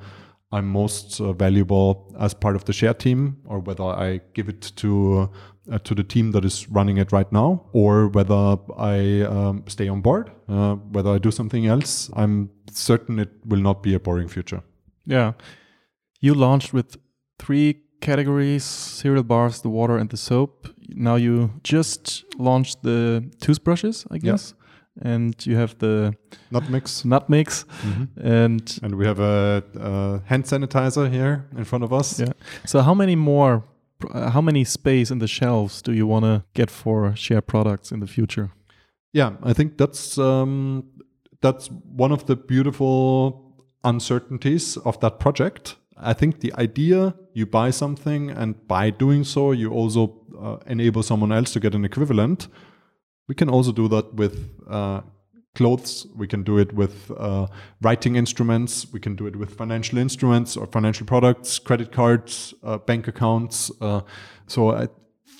[0.51, 4.71] I'm most uh, valuable as part of the share team or whether I give it
[4.77, 5.29] to
[5.71, 9.89] uh, to the team that is running it right now, or whether I um, stay
[9.89, 12.09] on board, uh, whether I do something else.
[12.13, 14.63] I'm certain it will not be a boring future.
[15.05, 15.33] Yeah.
[16.21, 16.97] You launched with
[17.37, 20.69] three categories cereal bars, the water, and the soap.
[20.89, 24.53] Now you just launched the toothbrushes, I guess.
[24.55, 24.66] Yeah.
[25.01, 26.13] And you have the
[26.49, 28.43] nut mix, nut mix, mm -hmm.
[28.45, 32.19] and and we have a, a hand sanitizer here in front of us.
[32.19, 32.31] Yeah.
[32.65, 33.61] So how many more
[34.13, 37.91] uh, how many space in the shelves do you want to get for share products
[37.91, 38.49] in the future?
[39.13, 40.83] Yeah, I think that's um,
[41.41, 43.33] that's one of the beautiful
[43.83, 45.77] uncertainties of that project.
[45.97, 51.03] I think the idea you buy something and by doing so you also uh, enable
[51.03, 52.47] someone else to get an equivalent.
[53.27, 55.01] We can also do that with uh,
[55.55, 56.07] clothes.
[56.15, 57.47] We can do it with uh,
[57.81, 58.87] writing instruments.
[58.93, 63.71] We can do it with financial instruments or financial products, credit cards, uh, bank accounts.
[63.81, 64.01] Uh,
[64.45, 64.87] so I,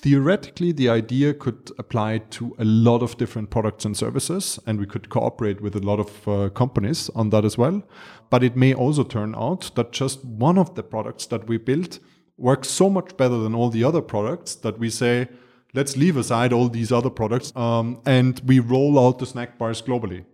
[0.02, 4.86] theoretically, the idea could apply to a lot of different products and services, and we
[4.86, 7.82] could cooperate with a lot of uh, companies on that as well.
[8.28, 12.00] But it may also turn out that just one of the products that we built
[12.36, 15.28] works so much better than all the other products that we say,
[15.74, 19.82] let's leave aside all these other products um, and we roll out the snack bars
[19.82, 20.24] globally.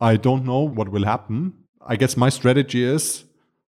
[0.00, 1.54] I don't know what will happen.
[1.80, 3.24] I guess my strategy is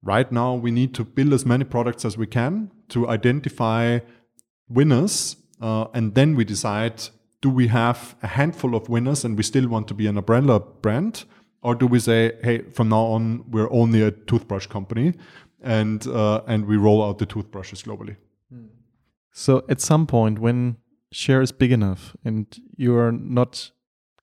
[0.03, 3.99] right now we need to build as many products as we can to identify
[4.69, 7.10] winners uh, and then we decide
[7.41, 10.60] do we have a handful of winners and we still want to be an umbrella
[10.60, 11.26] brand?
[11.61, 15.14] Or do we say, hey, from now on, we're only a toothbrush company
[15.61, 18.15] and, uh, and we roll out the toothbrushes globally?
[19.31, 20.77] So at some point, when
[21.11, 23.71] share is big enough and you are not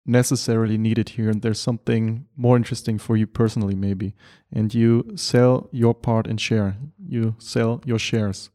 [0.06, 4.15] necessarily needed here and there's something more interesting for you personally maybe.
[4.52, 6.77] And you sell your part in share.
[6.98, 8.51] You sell your shares.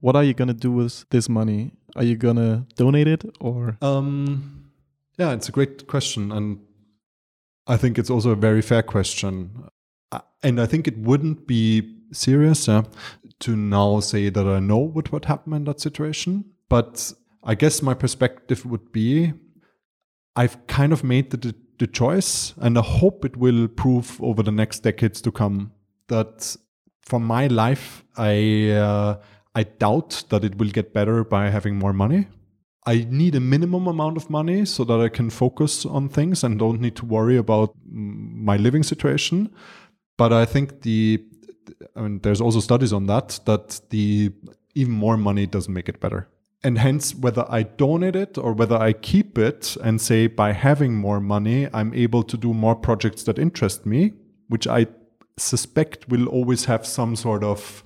[0.00, 1.72] What are you going to do with this money?
[1.96, 3.76] Are you going to donate it or?
[3.80, 4.60] Um
[5.18, 6.58] yeah it's a great question and
[7.68, 9.68] i think it's also a very fair question.
[10.42, 12.82] And i think it wouldn't be serious uh,
[13.40, 17.12] to now say that i know what would happen in that situation but
[17.44, 19.32] i guess my perspective would be
[20.36, 24.50] I've kind of made the, the choice, and I hope it will prove over the
[24.50, 25.72] next decades to come
[26.08, 26.56] that
[27.02, 29.16] for my life, I uh,
[29.54, 32.26] I doubt that it will get better by having more money.
[32.86, 36.58] I need a minimum amount of money so that I can focus on things and
[36.58, 39.54] don't need to worry about my living situation.
[40.18, 41.24] But I think the
[41.96, 44.32] I mean, there's also studies on that that the
[44.74, 46.28] even more money doesn't make it better
[46.64, 50.94] and hence whether I donate it or whether I keep it and say by having
[50.94, 54.14] more money, I'm able to do more projects that interest me,
[54.48, 54.86] which I
[55.36, 57.84] suspect will always have some sort of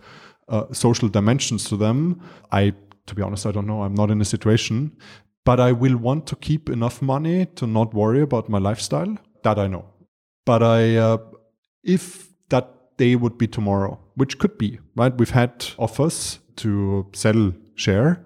[0.48, 2.22] uh, social dimensions to them.
[2.52, 2.72] I,
[3.06, 3.82] to be honest, I don't know.
[3.82, 4.96] I'm not in a situation,
[5.44, 9.18] but I will want to keep enough money to not worry about my lifestyle.
[9.42, 9.86] That I know.
[10.46, 11.18] But I, uh,
[11.82, 15.16] if that day would be tomorrow, which could be, right?
[15.16, 18.24] We've had offers to sell share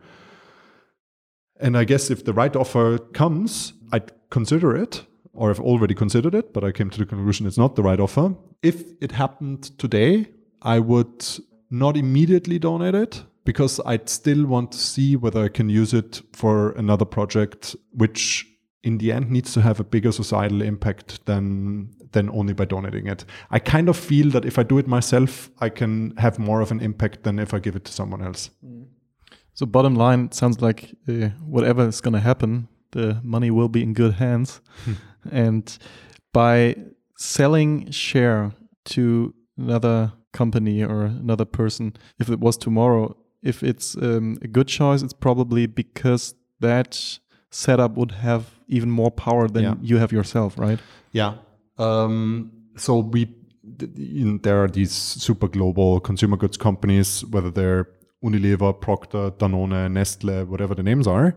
[1.62, 6.34] and I guess if the right offer comes, I'd consider it, or I've already considered
[6.34, 8.34] it, but I came to the conclusion it's not the right offer.
[8.62, 10.26] If it happened today,
[10.60, 11.24] I would
[11.70, 16.22] not immediately donate it because I'd still want to see whether I can use it
[16.32, 18.46] for another project, which
[18.82, 23.06] in the end needs to have a bigger societal impact than than only by donating
[23.06, 23.24] it.
[23.50, 26.70] I kind of feel that if I do it myself, I can have more of
[26.70, 28.50] an impact than if I give it to someone else.
[28.64, 28.84] Mm.
[29.54, 33.68] So bottom line, it sounds like uh, whatever is going to happen, the money will
[33.68, 34.60] be in good hands.
[34.84, 34.92] Hmm.
[35.30, 35.78] and
[36.32, 36.76] by
[37.16, 38.52] selling share
[38.84, 44.68] to another company or another person, if it was tomorrow, if it's um, a good
[44.68, 47.18] choice, it's probably because that
[47.50, 49.74] setup would have even more power than yeah.
[49.82, 50.78] you have yourself, right?
[51.12, 51.34] Yeah.
[51.78, 53.34] Um, so we
[53.64, 57.88] there are these super global consumer goods companies, whether they're
[58.22, 61.36] Unilever, Procter, Danone, Nestle, whatever the names are,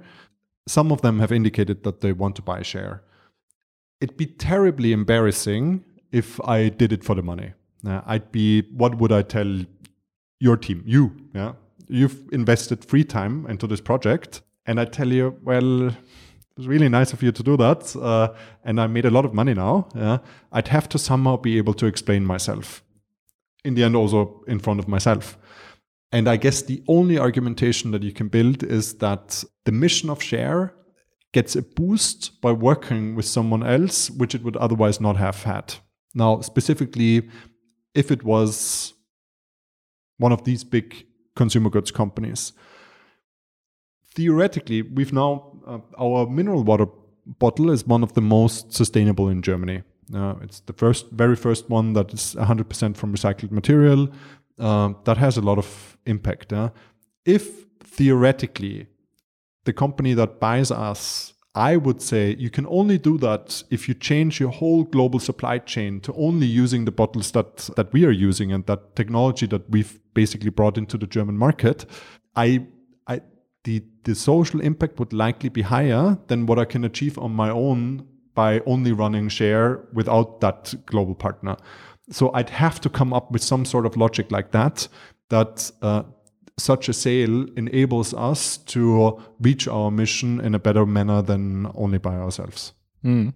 [0.68, 3.04] some of them have indicated that they want to buy a share.
[4.02, 7.54] It'd be terribly embarrassing if I did it for the money.
[7.86, 9.66] Uh, I'd be, what would I tell
[10.40, 10.84] your team?
[10.86, 11.54] You, yeah?
[11.88, 15.94] You've invested free time into this project, and I tell you, well, it
[16.58, 18.34] was really nice of you to do that, uh,
[18.64, 19.88] and I made a lot of money now.
[19.96, 20.20] Yeah?
[20.52, 22.84] I'd have to somehow be able to explain myself.
[23.64, 25.38] In the end, also in front of myself.
[26.16, 30.24] And I guess the only argumentation that you can build is that the mission of
[30.24, 30.74] Share
[31.34, 35.76] gets a boost by working with someone else, which it would otherwise not have had.
[36.14, 37.30] Now, specifically,
[37.94, 38.94] if it was
[40.18, 41.06] one of these big
[41.36, 42.54] consumer goods companies,
[44.16, 46.86] theoretically, we've now, uh, our mineral water
[47.26, 49.84] bottle is one of the most sustainable in Germany.
[50.14, 54.08] Uh, it's the first, very first one that is 100% from recycled material.
[54.58, 56.54] Uh, that has a lot of impact.
[56.54, 56.70] Uh.
[57.26, 58.88] If theoretically
[59.66, 63.94] the company that buys us, I would say you can only do that if you
[63.94, 68.12] change your whole global supply chain to only using the bottles that that we are
[68.12, 71.86] using and that technology that we've basically brought into the German market.
[72.36, 72.68] I,
[73.08, 73.22] I
[73.64, 77.50] the the social impact would likely be higher than what I can achieve on my
[77.50, 78.06] own
[78.36, 81.56] by only running share without that global partner.
[82.10, 84.88] So I'd have to come up with some sort of logic like that,
[85.30, 86.04] that uh,
[86.58, 91.98] such a sale enables us to reach our mission in a better manner than only
[91.98, 92.74] by ourselves.
[93.04, 93.34] Mm.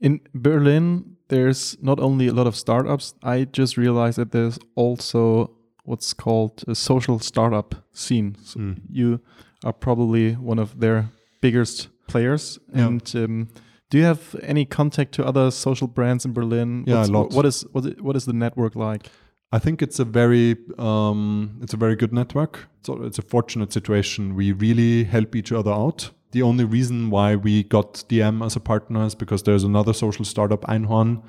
[0.00, 5.56] In Berlin, there's not only a lot of startups, I just realized that there's also
[5.84, 8.36] what's called a social startup scene.
[8.44, 8.80] So mm.
[8.90, 9.20] You
[9.64, 11.10] are probably one of their
[11.40, 12.58] biggest players.
[12.74, 12.86] Yeah.
[12.86, 13.48] And um,
[13.90, 16.84] do you have any contact to other social brands in Berlin?
[16.86, 17.32] Yeah, What's, a lot.
[17.32, 19.08] What is what is, what is the network like?
[19.52, 22.66] I think it's a very um, it's a very good network.
[22.82, 24.34] So it's a fortunate situation.
[24.34, 26.10] We really help each other out.
[26.32, 30.24] The only reason why we got DM as a partner is because there's another social
[30.24, 31.22] startup, Einhorn.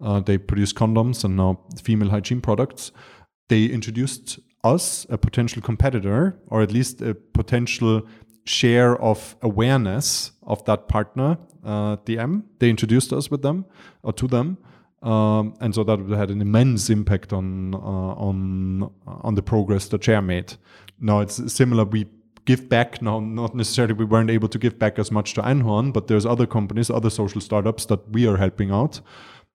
[0.00, 2.90] Uh, they produce condoms and now female hygiene products.
[3.48, 8.02] They introduced us, a potential competitor, or at least a potential
[8.44, 12.42] share of awareness of that partner uh, DM.
[12.58, 13.66] They introduced us with them
[14.02, 14.58] or to them.
[15.02, 20.00] Um, and so that had an immense impact on uh, on on the progress the
[20.00, 20.54] Share made.
[21.00, 21.84] Now it's similar.
[21.84, 22.06] We
[22.44, 25.92] give back now, not necessarily we weren't able to give back as much to Einhorn,
[25.92, 29.00] but there's other companies, other social startups that we are helping out.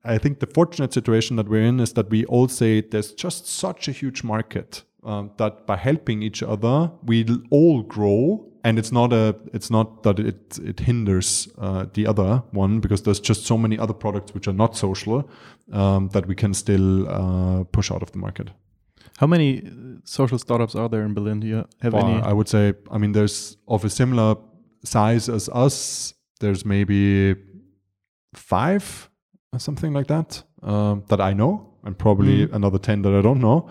[0.03, 3.47] I think the fortunate situation that we're in is that we all say there's just
[3.47, 8.51] such a huge market um, that by helping each other, we'll all grow.
[8.65, 13.03] And it's not a, it's not that it it hinders uh, the other one because
[13.03, 15.29] there's just so many other products which are not social
[15.71, 18.49] um, that we can still uh, push out of the market.
[19.17, 19.71] How many uh,
[20.03, 21.39] social startups are there in Berlin?
[21.41, 22.21] Do you have Well, any?
[22.21, 24.35] I would say, I mean, there's of a similar
[24.83, 26.13] size as us.
[26.39, 27.35] There's maybe
[28.33, 29.09] five
[29.53, 32.53] or something like that um, that I know, and probably Mhm.
[32.55, 33.69] another ten that I don't know.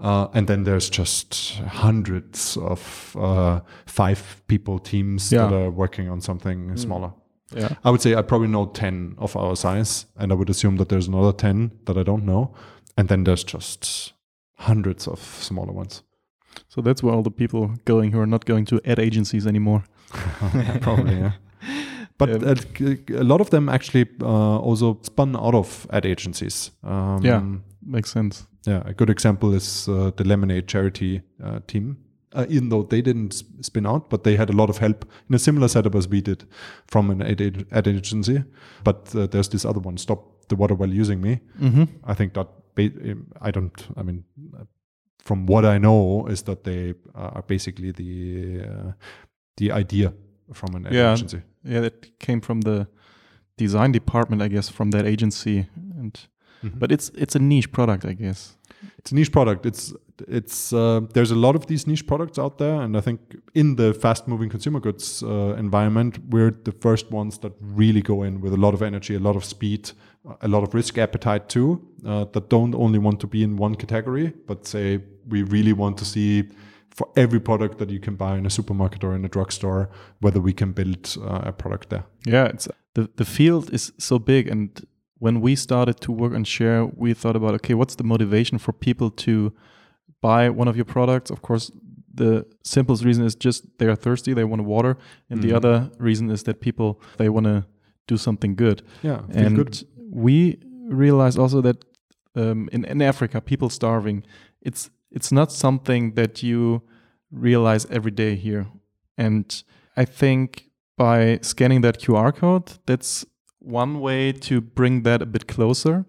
[0.00, 5.48] Uh, and then there's just hundreds of uh, five people teams Yeah.
[5.48, 7.12] that are working on something smaller.
[7.56, 7.74] yeah.
[7.84, 10.88] I would say I probably know 10 of our size, and I would assume that
[10.88, 12.54] there's another 10 that I don't know.
[12.96, 14.12] And then there's just
[14.54, 16.02] hundreds of smaller ones.
[16.68, 19.82] So that's where all the people going who are not going to ad agencies anymore.
[20.80, 21.32] probably, yeah.
[22.18, 26.70] But Um, uh, a lot of them actually uh, also spun out of ad agencies.
[26.82, 27.42] Um, Yeah.
[27.82, 28.46] Makes sense.
[28.68, 31.96] Yeah, a good example is uh, the Lemonaid ChariTea uh, team.
[32.36, 35.34] Uh, even though they didn't spin out, but they had a lot of help in
[35.34, 36.44] a similar setup as we did
[36.86, 38.44] from an ad, ad- ad agency.
[38.84, 41.40] But uh, there's this other one, Stop the Water While Using Me.
[41.60, 41.84] Mm-hmm.
[42.10, 42.46] I think that
[42.78, 43.88] um, I don't.
[43.96, 44.24] I mean,
[44.54, 44.64] uh,
[45.24, 48.92] from what I know, is that they uh, are basically the uh,
[49.56, 50.12] the idea
[50.52, 51.12] from an ad Yeah.
[51.14, 51.40] agency.
[51.64, 52.86] Yeah, that came from the
[53.56, 55.66] design department, I guess, from that agency.
[55.98, 56.18] And
[56.62, 56.78] Mhm.
[56.78, 58.57] but it's it's a niche product, I guess.
[58.98, 59.66] It's a niche product.
[59.66, 59.94] It's
[60.26, 63.20] it's uh, there's a lot of these niche products out there, and I think
[63.54, 68.40] in the fast-moving consumer goods uh, environment, we're the first ones that really go in
[68.40, 69.92] with a lot of energy, a lot of speed,
[70.40, 71.80] a lot of risk appetite too.
[72.04, 75.98] Uh, that don't only want to be in one category, but say we really want
[75.98, 76.48] to see
[76.90, 79.88] for every product that you can buy in a supermarket or in a drugstore,
[80.20, 82.04] whether we can build uh, a product there.
[82.26, 84.86] Yeah, it's the the field is so big, and
[85.18, 88.72] when we started to work on Share, we thought about okay, what's the motivation for
[88.72, 89.52] people to
[90.20, 91.30] buy one of your products?
[91.30, 91.70] Of course,
[92.14, 94.96] the simplest reason is just they are thirsty, they want water,
[95.30, 95.56] and the Mhm.
[95.56, 97.64] other reason is that people they want to
[98.06, 98.82] do something good.
[99.02, 99.84] Yeah, and good.
[100.10, 100.58] we
[100.88, 101.84] realized also that
[102.34, 104.24] um, in, in Africa, people starving,
[104.62, 106.82] it's it's not something that you
[107.30, 108.66] realize every day here.
[109.16, 109.64] And
[109.96, 113.24] I think by scanning that QR code, that's
[113.68, 116.06] one way to bring that a bit closer.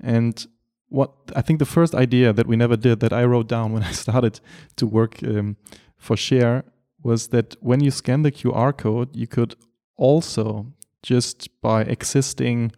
[0.00, 0.46] And
[0.88, 3.82] what I think the first idea that we never did that I wrote down when
[3.90, 4.40] I started
[4.76, 5.56] to work um,
[5.96, 6.64] for Share
[7.02, 9.54] was that when you scan the QR code, you could
[9.96, 10.66] also
[11.02, 12.72] just by existing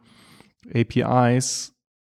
[0.74, 1.72] APIs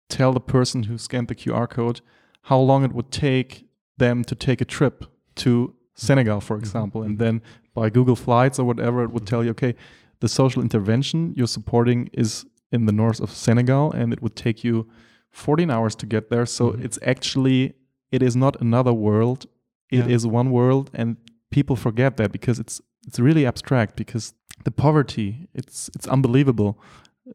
[0.08, 2.02] tell the person who scanned the QR code
[2.44, 3.66] how long it would take
[3.98, 5.06] them to take a trip
[5.36, 7.02] to Senegal, for example.
[7.02, 7.42] And then
[7.74, 9.76] by Google Flights or whatever, it would tell you, okay,
[10.20, 14.64] the social intervention you're supporting is in the north of Senegal and it would take
[14.64, 14.88] you
[15.32, 16.46] 14 hours to get there.
[16.46, 16.84] So Mhm.
[16.86, 17.74] it's actually,
[18.12, 19.46] it is not another world.
[19.92, 20.32] It is Yeah.
[20.40, 20.90] one world.
[20.94, 21.18] And
[21.52, 24.34] people forget that because it's, it's really abstract because
[24.64, 26.80] the poverty, it's, it's unbelievable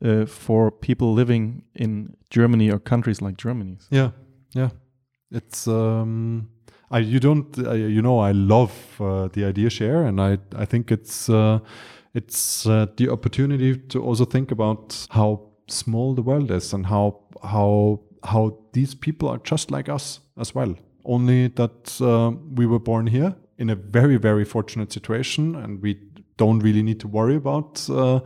[0.03, 3.79] uh, for people living in Germany or countries like Germany.
[3.91, 4.11] Yeah,
[4.55, 4.71] yeah.
[5.33, 6.49] It's um,
[6.91, 10.65] I you don't uh, you know I love uh, the idea share, and I I
[10.65, 11.59] think it's uh,
[12.15, 17.21] it's uh, the opportunity to also think about how small the world is and how
[17.43, 20.75] how how these people are just like us as well.
[21.05, 25.99] Only that uh, we were born here in a very very fortunate situation, and we
[26.41, 28.21] don't really need to worry about uh, uh,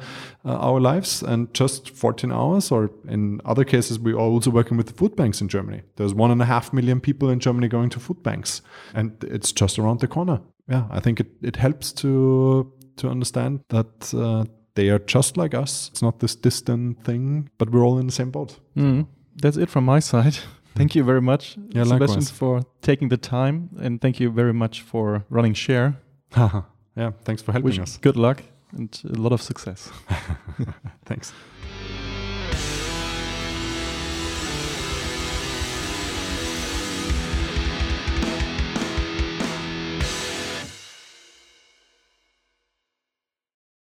[0.44, 1.23] our lives.
[1.23, 5.16] And just 14 hours or in other cases we are also working with the food
[5.16, 5.82] banks in germany.
[5.97, 8.62] There's one and a half million people in germany going to food banks.
[8.94, 10.40] And it's just around the corner.
[10.69, 14.45] Yeah i think it, it helps to to understand that uh,
[14.75, 18.12] they are just like us it's not this distant thing but we're all in the
[18.12, 19.07] same boat Mm,
[19.43, 20.37] that's it from my side.
[20.77, 22.31] Thank you very much, Yeah, Sebastian, likewise.
[22.31, 25.95] for taking the time, and thank you very much for running Share.
[26.97, 28.43] yeah thanks for helping Wish us good luck
[28.77, 29.91] and a lot of success.
[31.07, 31.33] thanks